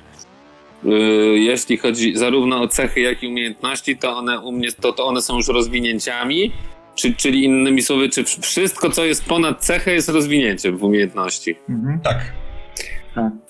[1.34, 5.22] jeśli chodzi zarówno o cechy, jak i umiejętności, to one u mnie to, to one
[5.22, 6.52] są już rozwinięciami?
[6.94, 11.56] Czy, czyli innymi słowy, czy wsz- wszystko, co jest ponad cechę, jest rozwinięciem w umiejętności?
[11.68, 12.00] Mhm.
[12.00, 12.32] Tak.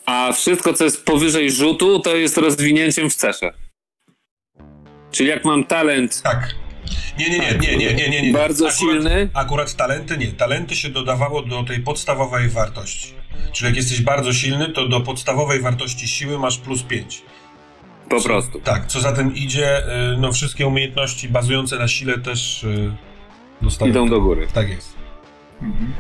[0.07, 3.51] A wszystko, co jest powyżej rzutu, to jest rozwinięciem w cesze.
[5.11, 6.55] Czyli jak mam talent Tak.
[7.19, 8.33] Nie, nie, nie, nie, nie, nie, nie, nie.
[8.33, 10.27] bardzo Akurat- silny, Akurat talenty nie.
[10.27, 13.15] Talenty się dodawało do tej podstawowej wartości.
[13.53, 17.23] Czyli jak jesteś bardzo silny, to do podstawowej wartości siły masz plus 5.
[18.09, 18.61] po prostu.
[18.61, 22.93] Tak, co za tym idzie, y, no wszystkie umiejętności bazujące na sile też y,
[23.63, 23.91] dostają.
[23.91, 24.47] Idą do góry.
[24.55, 24.95] Tak jest.
[25.63, 25.93] Mhm.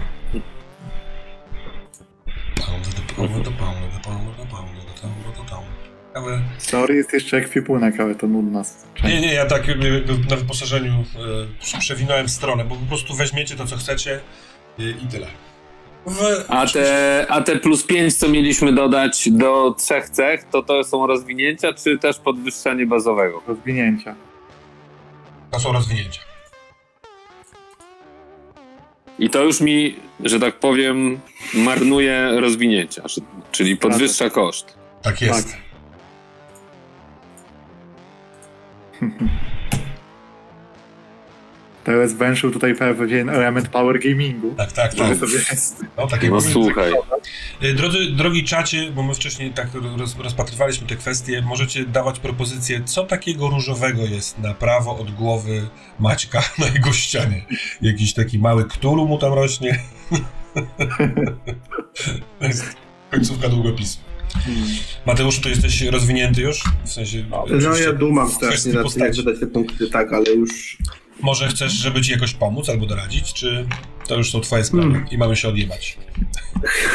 [6.70, 8.64] Teorii jest jeszcze ekwipunek, ale to nudna
[8.94, 9.14] część.
[9.14, 9.74] Nie, nie, ja tak y,
[10.30, 11.04] na wyposażeniu
[11.78, 14.20] przewinąłem stronę, bo po prostu weźmiecie to, co chcecie
[14.78, 15.26] i tyle.
[16.06, 16.44] W...
[16.48, 21.06] A te, a te plus 5, co mieliśmy dodać do trzech cech, to to są
[21.06, 23.42] rozwinięcia, czy też podwyższenie bazowego?
[23.46, 24.14] Rozwinięcia.
[25.50, 26.20] To są rozwinięcia.
[29.18, 31.20] I to już mi, że tak powiem,
[31.54, 33.02] marnuje rozwinięcia,
[33.52, 34.78] czyli podwyższa koszt.
[35.02, 35.56] Tak jest.
[39.00, 39.10] Tak.
[41.84, 44.54] Teraz węszył tutaj pewien element power gamingu.
[44.56, 45.18] Tak, tak, który tak.
[45.18, 45.84] sobie jest.
[45.96, 46.92] No, takie No słuchaj,
[47.74, 49.68] Drodzy, drogi czacie, bo my wcześniej tak
[49.98, 55.68] roz, rozpatrywaliśmy te kwestie, możecie dawać propozycje, co takiego różowego jest na prawo od głowy
[55.98, 57.44] Maćka na jego ścianie.
[57.82, 59.78] Jakiś taki mały ktulu mu tam rośnie.
[62.38, 62.76] to jest
[63.10, 63.98] końcówka długopisu.
[65.06, 66.64] Mateuszu, to jesteś rozwinięty już?
[66.84, 67.24] W sensie...
[67.62, 70.78] No ja dumam strasznie nad tym, jak wydać te punkty, tak, ale już...
[71.22, 73.66] Może chcesz, żeby ci jakoś pomóc albo doradzić, czy
[74.08, 75.10] to już są twoje sprawy Hmm.
[75.10, 75.98] i mamy się odjebać?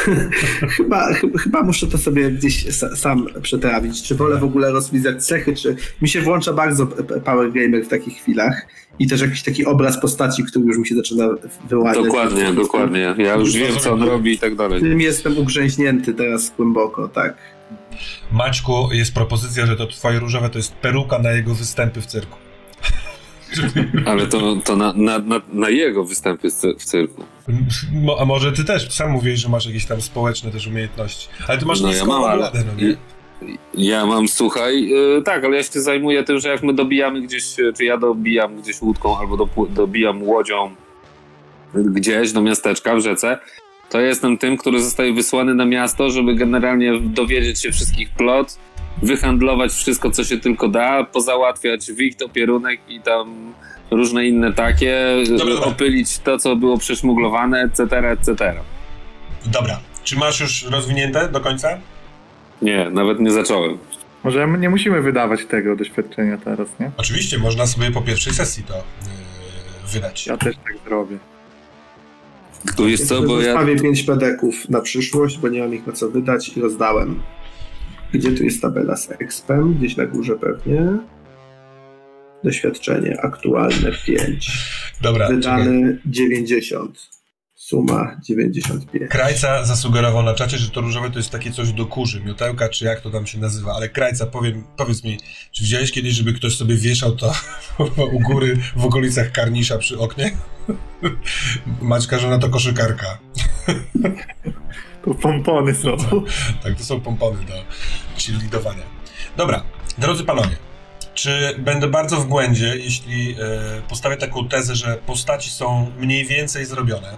[0.76, 4.02] Chyba, chyba, chyba muszę to sobie gdzieś sa, sam przetrawić.
[4.02, 5.76] Czy wolę w ogóle rozwizać cechy, czy...
[6.02, 6.86] Mi się włącza bardzo
[7.24, 8.66] Power Gamer w takich chwilach
[8.98, 11.28] i też jakiś taki obraz postaci, który już mi się zaczyna
[11.68, 12.04] wyłaniać.
[12.04, 13.14] dokładnie, dokładnie.
[13.18, 14.80] Ja już wiem, co on robi i tak dalej.
[14.80, 17.36] Tym jestem ugrzęźnięty teraz głęboko, tak.
[18.32, 22.45] Maćku, jest propozycja, że to twoje różowe to jest peruka na jego występy w cyrku.
[24.10, 27.24] Ale to, to na, na, na, na jego występy w cy- w cyrku.
[27.92, 31.28] Mo- A może ty też sam mówiłeś, że masz jakieś tam społeczne też umiejętności.
[31.48, 32.96] Ale ty masz No ja mam, ale- obladę, no nie?
[33.74, 37.58] Ja mam, słuchaj, yy, tak, ale ja się zajmuję tym, że jak my dobijamy gdzieś,
[37.58, 40.70] yy, czy ja dobijam gdzieś łódką albo dopł- dobijam łodzią
[41.74, 43.38] gdzieś do miasteczka w rzece,
[43.90, 48.58] to jestem tym, który zostaje wysłany na miasto, żeby generalnie dowiedzieć się wszystkich plot,
[49.02, 53.54] wyhandlować wszystko, co się tylko da, pozałatwiać wicht, opierunek i tam
[53.90, 55.68] różne inne takie, Dobra, dobra.
[55.68, 58.54] opylić to, co było przeszmuglowane, etc., etc.
[59.46, 59.80] Dobra.
[60.04, 61.78] Czy masz już rozwinięte do końca?
[62.62, 63.78] Nie, nawet nie zacząłem.
[64.24, 66.90] Może nie musimy wydawać tego doświadczenia teraz, nie?
[66.96, 68.82] Oczywiście, można sobie po pierwszej sesji to yy,
[69.92, 70.26] wydać.
[70.26, 71.18] Ja też tak zrobię.
[72.76, 75.92] Tu jest co, bo ja Zostawię pięć pedeków na przyszłość, bo nie mam ich na
[75.92, 77.22] co wydać i rozdałem.
[78.12, 79.74] Gdzie tu jest tabela z expem?
[79.74, 80.98] Gdzieś na górze pewnie.
[82.44, 84.50] Doświadczenie aktualne 5.
[85.02, 85.28] Dobra.
[85.28, 87.16] Wydany 90.
[87.54, 89.10] Suma 95.
[89.10, 92.84] Krajca zasugerował na czacie, że to różowe to jest takie coś do kurzy, miotełka, czy
[92.84, 93.72] jak to tam się nazywa.
[93.72, 95.18] Ale Krajca, powiem, powiedz mi,
[95.52, 97.32] czy widziałeś kiedyś, żeby ktoś sobie wieszał to
[98.16, 100.30] u góry w okolicach karnisza przy oknie?
[101.82, 103.18] Maćka żona to koszykarka.
[105.06, 105.96] To pompony są.
[106.62, 107.54] Tak, to są pompony do
[108.18, 108.82] cheerleadowania.
[109.36, 109.62] Dobra,
[109.98, 110.56] drodzy panowie,
[111.14, 113.36] czy będę bardzo w błędzie, jeśli e,
[113.88, 117.16] postawię taką tezę, że postaci są mniej więcej zrobione?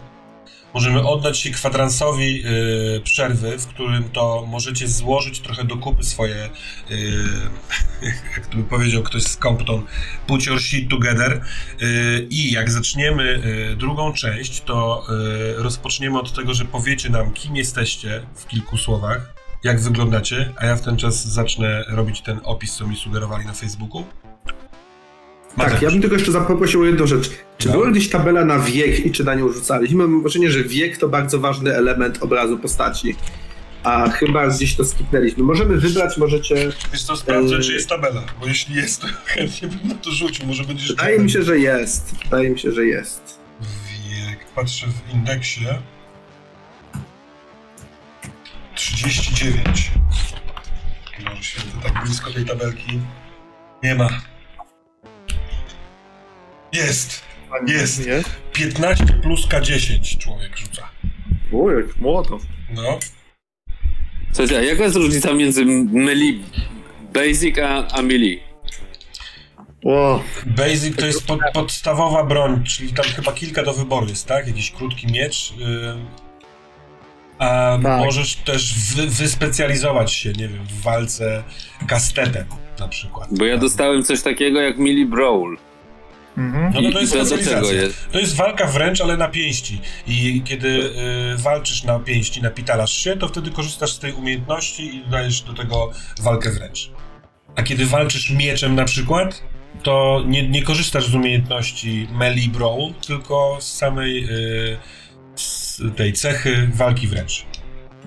[0.75, 6.35] Możemy oddać się kwadransowi e, przerwy, w którym to możecie złożyć trochę do kupy swoje,
[6.35, 6.49] e,
[8.37, 9.83] jak to by powiedział ktoś z Compton,
[10.27, 11.33] put your shit together.
[11.33, 11.85] E,
[12.31, 13.43] I jak zaczniemy
[13.73, 18.77] e, drugą część, to e, rozpoczniemy od tego, że powiecie nam, kim jesteście w kilku
[18.77, 23.47] słowach, jak wyglądacie, a ja w ten czas zacznę robić ten opis, co mi sugerowali
[23.47, 24.05] na Facebooku.
[25.57, 27.31] Tak, ja bym tylko jeszcze poprosił o jedną rzecz.
[27.59, 27.73] Czy No.
[27.75, 29.97] była gdzieś tabela na wiek i czy na nią rzucaliśmy?
[30.09, 33.15] Mam wrażenie, że wiek to bardzo ważny element obrazu postaci.
[33.83, 35.43] A chyba gdzieś to skipnęliśmy.
[35.43, 36.55] Możemy wybrać, możecie...
[36.93, 37.61] Wiesz co, sprawdzę, Yy.
[37.63, 40.89] czy jest tabela, bo jeśli jest, to chętnie bym na to rzucił, może będziesz...
[40.89, 42.15] Wydaje mi się, że jest.
[42.25, 43.39] Wydaje mi się, że jest.
[44.11, 45.65] Wiek, patrzę w indeksie.
[48.75, 49.91] 39.
[51.25, 53.01] Może święty, tak blisko tej tabelki.
[53.83, 54.09] Nie ma.
[56.73, 57.23] Jest!
[57.67, 58.07] Jest.
[58.07, 58.31] Jest?
[58.53, 60.89] 15 plus K10 człowiek rzuca.
[61.53, 62.39] O, jak młodo.
[62.75, 62.99] No.
[64.33, 66.41] Słuchajcie, a jaka jest różnica między melee
[67.15, 68.41] basic a, a melee?
[69.85, 74.47] O, Basic to jest pod, podstawowa broń, czyli tam chyba kilka do wyboru jest, tak?
[74.47, 75.53] Jakiś krótki miecz.
[75.61, 76.07] ym,
[77.39, 78.01] a Tak.
[78.05, 81.43] możesz też wy, wyspecjalizować się, nie wiem, w walce
[81.87, 82.47] kastetem
[82.79, 83.29] na przykład.
[83.39, 85.57] Bo ja dostałem coś takiego jak melee brawl.
[86.39, 86.73] Mhm.
[86.75, 88.09] No to, to jest to jest?
[88.13, 89.81] To jest walka wręcz, ale na pięści.
[90.07, 90.93] I kiedy y,
[91.37, 95.91] walczysz na pięści, napitalasz się, to wtedy korzystasz z tej umiejętności i dodajesz do tego
[96.21, 96.91] walkę wręcz.
[97.57, 99.43] A kiedy walczysz mieczem na przykład,
[99.83, 104.79] to nie, nie korzystasz z umiejętności melee brawl, tylko z samej y,
[105.35, 107.47] z tej cechy walki wręcz.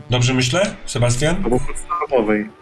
[0.09, 1.35] Dobrze myślę, Sebastian?
[1.35, 2.60] Albo podstawowej.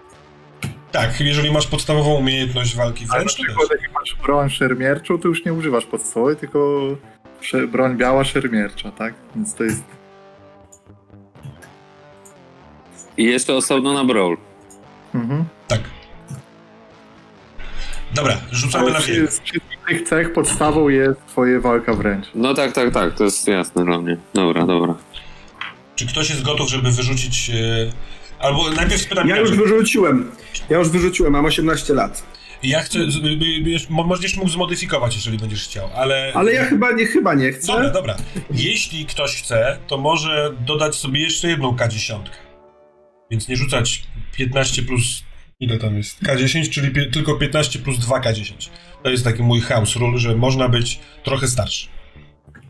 [0.92, 3.82] Tak, jeżeli masz podstawową umiejętność walki wręcz, to też.
[3.82, 6.80] jak masz broń szermierczą, to już nie używasz podstawowej, tylko
[7.68, 9.14] broń biała szermiercza, tak?
[9.36, 9.84] Więc to jest...
[13.18, 14.36] I jeszcze osobno na brawl.
[15.16, 15.46] Mhm.
[15.68, 15.80] Tak.
[18.14, 22.26] Dobra, rzucamy na z wszystkich tych cech podstawą jest twoje walka wręcz.
[22.36, 24.18] No tak, tak, tak, to jest jasne dla mnie.
[24.34, 24.96] Dobra, dobra.
[25.96, 27.50] Czy ktoś jest gotów, żeby wyrzucić.
[27.50, 27.92] e,
[28.40, 30.32] Albo najpierw spytam Ja już wyrzuciłem.
[30.70, 32.24] Ja już wyrzuciłem, mam 18 lat.
[32.64, 33.00] Ja chcę.
[33.90, 36.32] Możesz mógł zmodyfikować, jeżeli będziesz chciał, ale.
[36.36, 37.68] Ale ja chyba nie, chyba nie chcę.
[37.68, 38.16] Dobra, dobra.
[38.52, 42.20] Jeśli ktoś chce, to może dodać sobie jeszcze jedną K10.
[43.32, 44.04] Więc nie rzucać
[44.38, 45.24] 15 plus.
[45.60, 46.24] Ile tam jest?
[46.24, 48.70] K10, czyli pie, tylko 15 plus 2K10.
[49.04, 51.88] To jest taki mój house rule, że można być trochę starszy.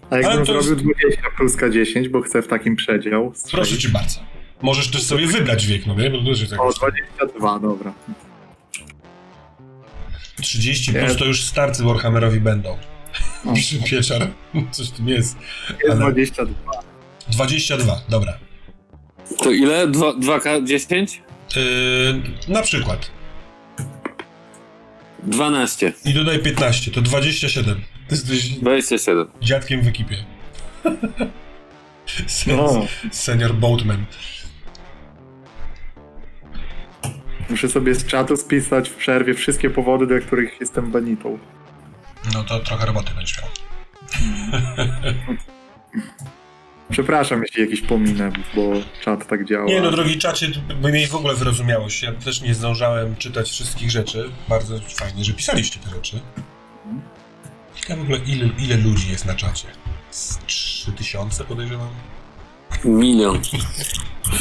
[0.10, 3.82] A jakbym to jest- zrobił 20 plus K10, bo chcę w takim przedział Proszę strzelić.
[3.82, 4.20] cię bardzo.
[4.62, 6.10] Możesz też sobie wybrać wiek, no nie?
[6.10, 6.76] Bo to też jest O, jakoś...
[6.78, 7.94] 22, dobra.
[10.42, 12.78] 30 plus to już starcy Warhammerowi będą.
[13.46, 13.52] O.
[13.52, 14.28] Niczym pieczar.
[14.72, 15.38] Coś tu jest.
[15.70, 16.54] Jest Ale- 22.
[17.30, 18.38] 22, dobra.
[19.38, 19.88] To ile?
[19.88, 21.18] Dwa- 2K10?
[21.56, 23.12] Yy, na przykład.
[25.24, 25.94] 12.
[26.06, 27.76] I dodaj 15, to 27.
[27.76, 29.28] Ty jesteś 27.
[29.42, 30.16] dziadkiem w ekipie.
[32.28, 34.06] Sen, No, Senior Boatman.
[37.50, 41.40] Muszę sobie z czatu spisać w przerwie wszystkie powody, dla których jestem banitą.
[42.34, 43.50] No to trochę roboty będziesz miał.
[46.92, 48.74] Przepraszam, jeśli jakiś pominę, bo
[49.04, 49.66] czat tak działa.
[49.66, 50.48] Nie no, drogi czacie,
[50.82, 52.04] by mieli w ogóle wyrozumiałość.
[52.04, 54.30] Ja też nie zdążałem czytać wszystkich rzeczy.
[54.50, 56.20] Bardzo fajnie, że pisaliście te rzeczy.
[57.76, 59.68] Ciekawe w ogóle, ile, ile ludzi jest na czacie?
[60.12, 61.90] Z 3000 podejrzewam?
[62.86, 63.42] Milion.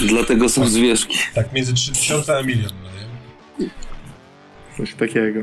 [0.09, 1.19] Dlatego są zwierzki.
[1.35, 2.88] Tak, między 3000 a milion, no?
[4.77, 5.41] Coś takiego.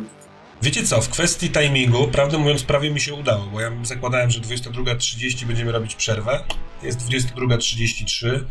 [0.62, 4.40] Wiecie co, w kwestii timingu, prawdę mówiąc, prawie mi się udało, bo ja zakładałem, że
[4.40, 6.44] 22.30 będziemy robić przerwę.
[6.84, 8.44] Jest 22.33,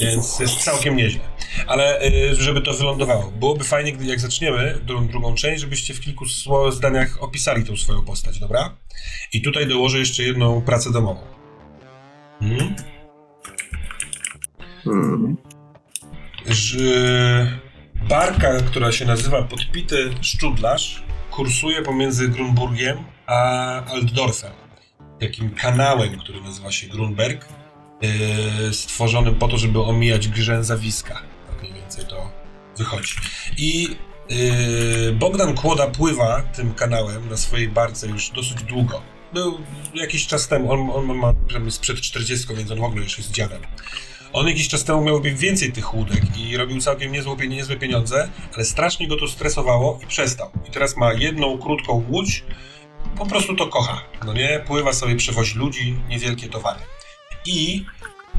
[0.00, 1.20] więc jest całkiem nieźle.
[1.66, 6.00] Ale y, żeby to wylądowało, byłoby fajnie, gdy jak zaczniemy drugą, drugą część, żebyście w
[6.00, 6.24] kilku
[6.70, 8.76] zdaniach opisali tą swoją postać, dobra?
[9.32, 11.20] I tutaj dołożę jeszcze jedną pracę domową.
[12.40, 12.74] Hmm?
[14.84, 15.36] Hmm.
[16.46, 17.58] że
[18.02, 24.52] barka, która się nazywa Podpity Szczudlarz, kursuje pomiędzy Grunburgiem a Altdorfem.
[25.20, 27.48] Takim kanałem, który nazywa się Grunberg,
[28.02, 31.22] yy, stworzonym po to, żeby omijać grzęzawiska.
[31.50, 32.30] Tak mniej więcej to
[32.76, 33.14] wychodzi.
[33.56, 33.88] I
[34.28, 39.02] yy, Bogdan Kłoda pływa tym kanałem na swojej barce już dosyć długo.
[39.34, 39.58] Był
[39.94, 43.30] jakiś czas temu, on, on ma tam sprzed 40, więc on w ogóle już jest
[43.30, 43.60] dziadem.
[44.32, 48.64] On jakiś czas temu miał więcej tych łódek i robił całkiem niezłe, niezłe pieniądze, ale
[48.64, 50.50] strasznie go to stresowało i przestał.
[50.68, 52.44] I teraz ma jedną krótką łódź,
[53.18, 54.02] po prostu to kocha.
[54.26, 56.80] No nie, pływa sobie, przewozi ludzi, niewielkie towary.
[57.46, 57.84] I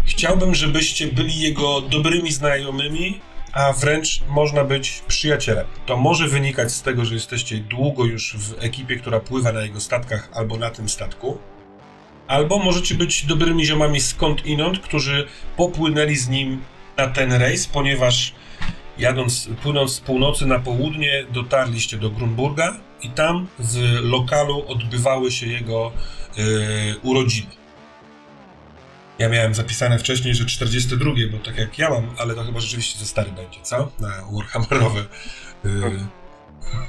[0.06, 3.20] chciałbym, żebyście byli jego dobrymi znajomymi,
[3.54, 5.68] a wręcz można być przyjacielem.
[5.86, 9.80] To może wynikać z tego, że jesteście długo już w ekipie, która pływa na jego
[9.80, 11.38] statkach albo na tym statku.
[12.30, 15.28] Albo możecie być dobrymi ziomami skąd inąd, którzy
[15.58, 16.62] popłynęli z nim
[16.98, 18.34] na ten rejs, ponieważ
[18.98, 25.48] jadąc, płynąc z północy na południe, dotarliście do Grunburga i tam z lokalu odbywały się
[25.48, 25.92] jego
[26.38, 26.46] yy,
[27.04, 27.52] urodziny.
[29.20, 33.00] Ja miałem zapisane wcześniej, że 42, bo tak jak ja mam, ale to chyba rzeczywiście
[33.00, 33.92] za stary będzie, co?
[34.00, 35.06] Na Warhammerowe
[35.64, 36.00] yy,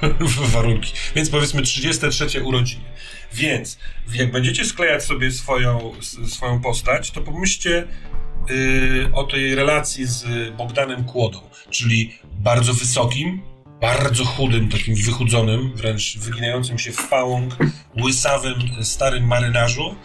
[0.53, 0.93] warunki.
[1.15, 2.83] Więc powiedzmy 33 urodziny.
[3.33, 3.77] Więc
[4.13, 5.91] jak będziecie sklejać sobie swoją,
[6.27, 7.87] swoją postać, to pomyślcie
[8.49, 11.39] yy, o tej relacji z Bogdanem Kłodą,
[11.69, 13.41] czyli bardzo wysokim,
[13.81, 17.57] bardzo chudym, takim wychudzonym, wręcz wyginającym się w pałąk,
[18.03, 19.95] łysawym, starym marynarzu,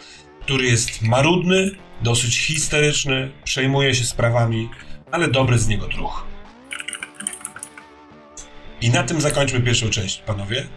[0.41, 1.71] który jest marudny,
[2.01, 4.69] dosyć histeryczny, przejmuje się sprawami,
[5.11, 6.25] ale dobry z niego druh.
[8.81, 10.67] I na tym zakończmy pierwszą część, panowie.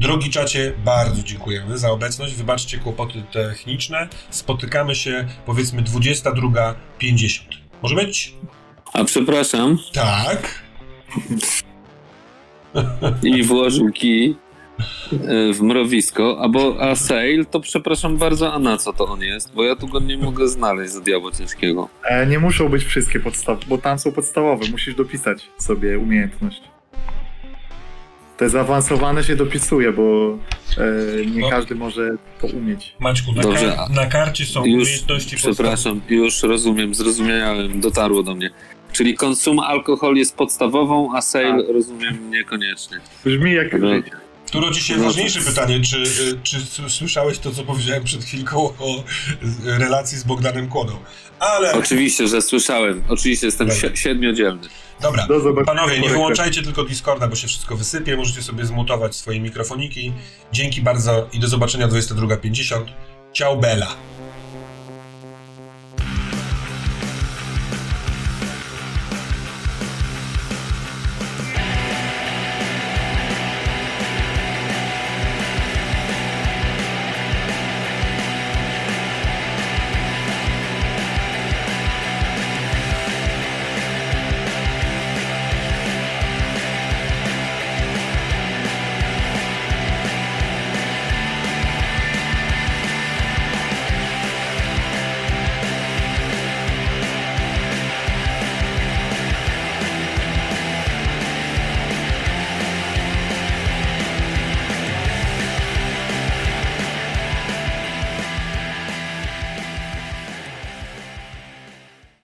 [0.00, 2.34] Drogi czacie, bardzo dziękujemy za obecność.
[2.34, 4.08] Wybaczcie kłopoty techniczne.
[4.30, 7.40] Spotykamy się powiedzmy 22.50.
[7.82, 8.34] Może być?
[8.92, 10.62] A przepraszam, Tak.
[13.22, 14.36] i włożył kij
[15.12, 19.54] e, w mrowisko, albo a Sale, to przepraszam bardzo, a na co to on jest?
[19.54, 21.88] Bo ja tu go nie mogę znaleźć za diabła ciężkiego.
[22.04, 24.64] E, nie muszą być wszystkie podstawy, bo tam są podstawowe.
[24.70, 26.60] Musisz dopisać sobie umiejętność.
[28.38, 30.38] Te zaawansowane się dopisuje, bo
[31.22, 31.50] e, nie No.
[31.50, 32.10] każdy może
[32.40, 32.94] to umieć.
[33.00, 38.22] Maćku, na, Dobrze, kar- a- na karcie są Już, umiejętności przepraszam, już rozumiem, zrozumiałem, dotarło
[38.22, 38.50] do mnie.
[38.92, 43.00] Czyli konsum alkohol jest podstawową, a sale rozumiem niekoniecznie.
[43.24, 43.94] Brzmi jak No.
[43.94, 44.10] życie.
[44.52, 45.04] Tu rodzi się No.
[45.04, 49.04] ważniejsze pytanie, czy, y, czy s- słyszałeś to, co powiedziałem przed chwilką o
[49.64, 50.92] relacji z Bogdanem Kłodą?
[51.40, 53.02] Ale, Oczywiście, że słyszałem.
[53.08, 53.90] Oczywiście jestem Dobra.
[53.90, 54.68] si- siedmiodzielny.
[55.00, 59.40] Dobra, Do panowie, nie wyłączajcie tylko Discorda, bo się wszystko wysypie, możecie sobie zmutować swoje
[59.40, 60.12] mikrofoniki.
[60.52, 62.84] Dzięki bardzo i do zobaczenia 22.50.
[63.32, 63.88] Ciao Bella.